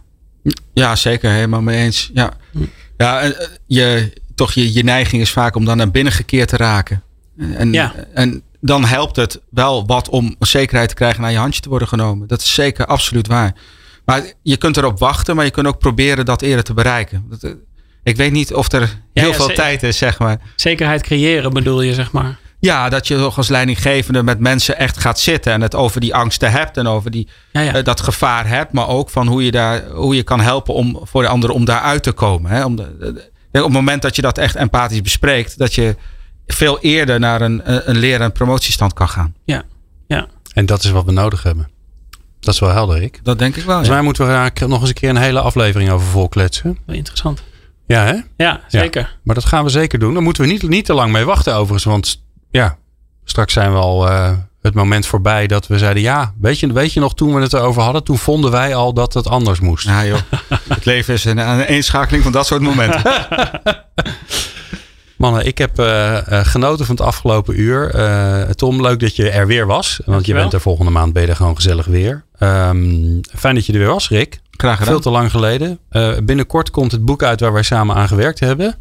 [0.73, 1.31] Ja, zeker.
[1.31, 2.09] Helemaal mee eens.
[2.13, 2.59] Ja, Hm.
[2.97, 6.47] ja en, eh, je, toch je, je neiging is vaak om dan naar binnen gekeerd
[6.49, 7.03] te raken.
[7.37, 7.93] En, Ja.
[8.13, 11.87] en dan helpt het wel wat om zekerheid te krijgen naar je handje te worden
[11.87, 12.27] genomen.
[12.27, 13.53] Dat is zeker absoluut waar.
[14.09, 17.25] Maar je kunt erop wachten, maar je kunt ook proberen dat eerder te bereiken.
[17.29, 17.51] Dat, eh,
[18.03, 20.39] ik weet niet of er heel ja, veel tijd is, zeg maar.
[20.55, 22.39] Zekerheid creëren bedoel je, zeg maar.
[22.59, 26.15] Ja, dat je toch als leidinggevende met mensen echt gaat zitten en het over die
[26.15, 27.73] angsten hebt en over die, Ja, ja.
[27.73, 30.99] eh, dat gevaar hebt, maar ook van hoe je, daar, hoe je kan helpen om
[31.03, 32.51] voor de ander om daaruit te komen.
[32.51, 32.65] Hè?
[32.65, 35.95] Om de, de- op het moment dat je dat echt empathisch bespreekt, dat je
[36.47, 39.33] veel eerder naar een, een leren- en promotiestand kan gaan.
[39.45, 39.63] ja.
[40.07, 40.27] ja.
[40.53, 41.69] En dat is wat we nodig hebben.
[42.39, 43.19] Dat is wel helder, Rick.
[43.23, 43.65] Dat denk ik wel.
[43.65, 43.93] Volgens Ja.
[43.93, 46.77] mij moeten we daar nog eens een keer een hele aflevering over volkletsen.
[46.85, 47.43] Wel interessant.
[47.87, 48.15] Ja, hè?
[48.37, 49.17] Ja, zeker.
[49.23, 50.13] Maar dat gaan we zeker doen.
[50.13, 51.83] Daar moeten we niet, niet te lang mee wachten overigens.
[51.83, 52.77] Want ja,
[53.23, 54.31] straks zijn we al eh,
[54.61, 56.01] het moment voorbij dat we zeiden...
[56.03, 58.03] Ja, weet je, weet je nog toen we het erover hadden?
[58.03, 59.85] Toen vonden wij al dat het anders moest.
[59.85, 60.19] Ja, joh.
[60.69, 63.01] het leven is een, een eenschakeling van dat soort momenten.
[65.19, 67.89] Mannen, ik heb eh, eh, genoten van het afgelopen uur.
[67.89, 69.99] Eh, Tom, leuk dat je er weer was.
[70.05, 72.23] Want je bent er volgende maand ben je er gewoon gezellig weer.
[72.37, 74.39] Ehm, fijn dat je er weer was, Rick.
[74.51, 74.93] Graag gedaan.
[74.93, 75.79] Veel te lang geleden.
[75.89, 78.75] Eh, binnenkort komt het boek uit waar wij samen aan gewerkt hebben.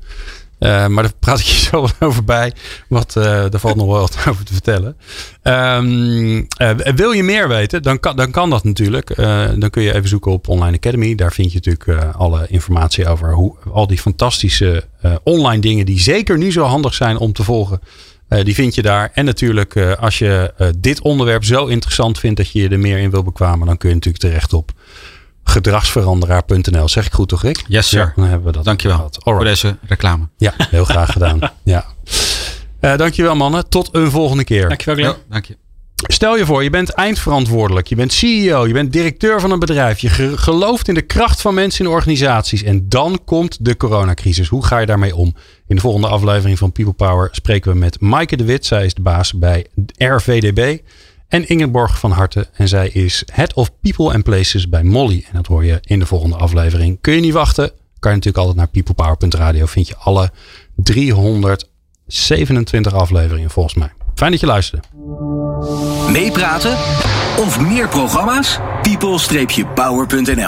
[0.59, 2.53] Eh, maar daar praat ik je zo over bij.
[2.89, 4.97] Want eh daar valt nog wel wat over te vertellen.
[5.43, 9.17] Ehm, eh, wil je meer weten, dan kan, dan kan dat natuurlijk.
[9.59, 11.15] Dan kun je even zoeken op Online Academy.
[11.15, 14.85] Daar vind je natuurlijk alle informatie over hoe, al die fantastische
[15.23, 17.81] online dingen die zeker nu zo handig zijn om te volgen.
[18.29, 19.11] die vind je daar.
[19.15, 23.11] En natuurlijk, als je dit onderwerp zo interessant vindt dat je je er meer in
[23.11, 24.73] wil bekwamen, dan kun je natuurlijk terecht op
[25.49, 26.89] gedragsveranderaar.nl.
[26.89, 27.65] Zeg ik goed toch, Rick?
[27.69, 27.99] Yes, sir.
[28.01, 28.65] Ja, dan hebben we dat.
[28.65, 29.19] Dankjewel gehad.
[29.23, 30.29] voor deze reclame.
[30.37, 31.39] Ja, heel graag gedaan.
[31.65, 31.85] Ja.
[32.81, 33.69] Eh, dankjewel mannen.
[33.69, 34.69] Tot een volgende keer.
[34.69, 35.17] Dankjewel, Glenn.
[35.17, 35.57] Ja, dank je.
[36.07, 37.87] Stel je voor, je bent eindverantwoordelijk.
[37.87, 38.67] Je bent CEO.
[38.67, 39.99] Je bent directeur van een bedrijf.
[39.99, 42.63] Je ge- gelooft in de kracht van mensen in organisaties.
[42.63, 44.49] En dan komt de coronacrisis.
[44.49, 45.35] Hoe ga je daarmee om?
[45.67, 48.67] In de volgende aflevering van People Power spreken we met Maaike de Wit.
[48.67, 50.79] Zij is de baas bij RVDB.
[51.29, 52.47] En Ingeborg van Harten.
[52.53, 55.25] En zij is Head of People and Places bij Molly.
[55.29, 56.99] En dat hoor je in de volgende aflevering.
[57.01, 57.71] Kun je niet wachten?
[57.99, 59.67] Kan je natuurlijk altijd naar peoplepower.radio.
[59.67, 60.31] Vind je alle
[60.77, 63.93] 327 afleveringen volgens mij.
[64.15, 64.87] Fijn dat je luisterde.
[66.11, 66.73] Meepraten
[67.39, 68.59] of meer programma's?
[68.83, 70.47] people-power.nl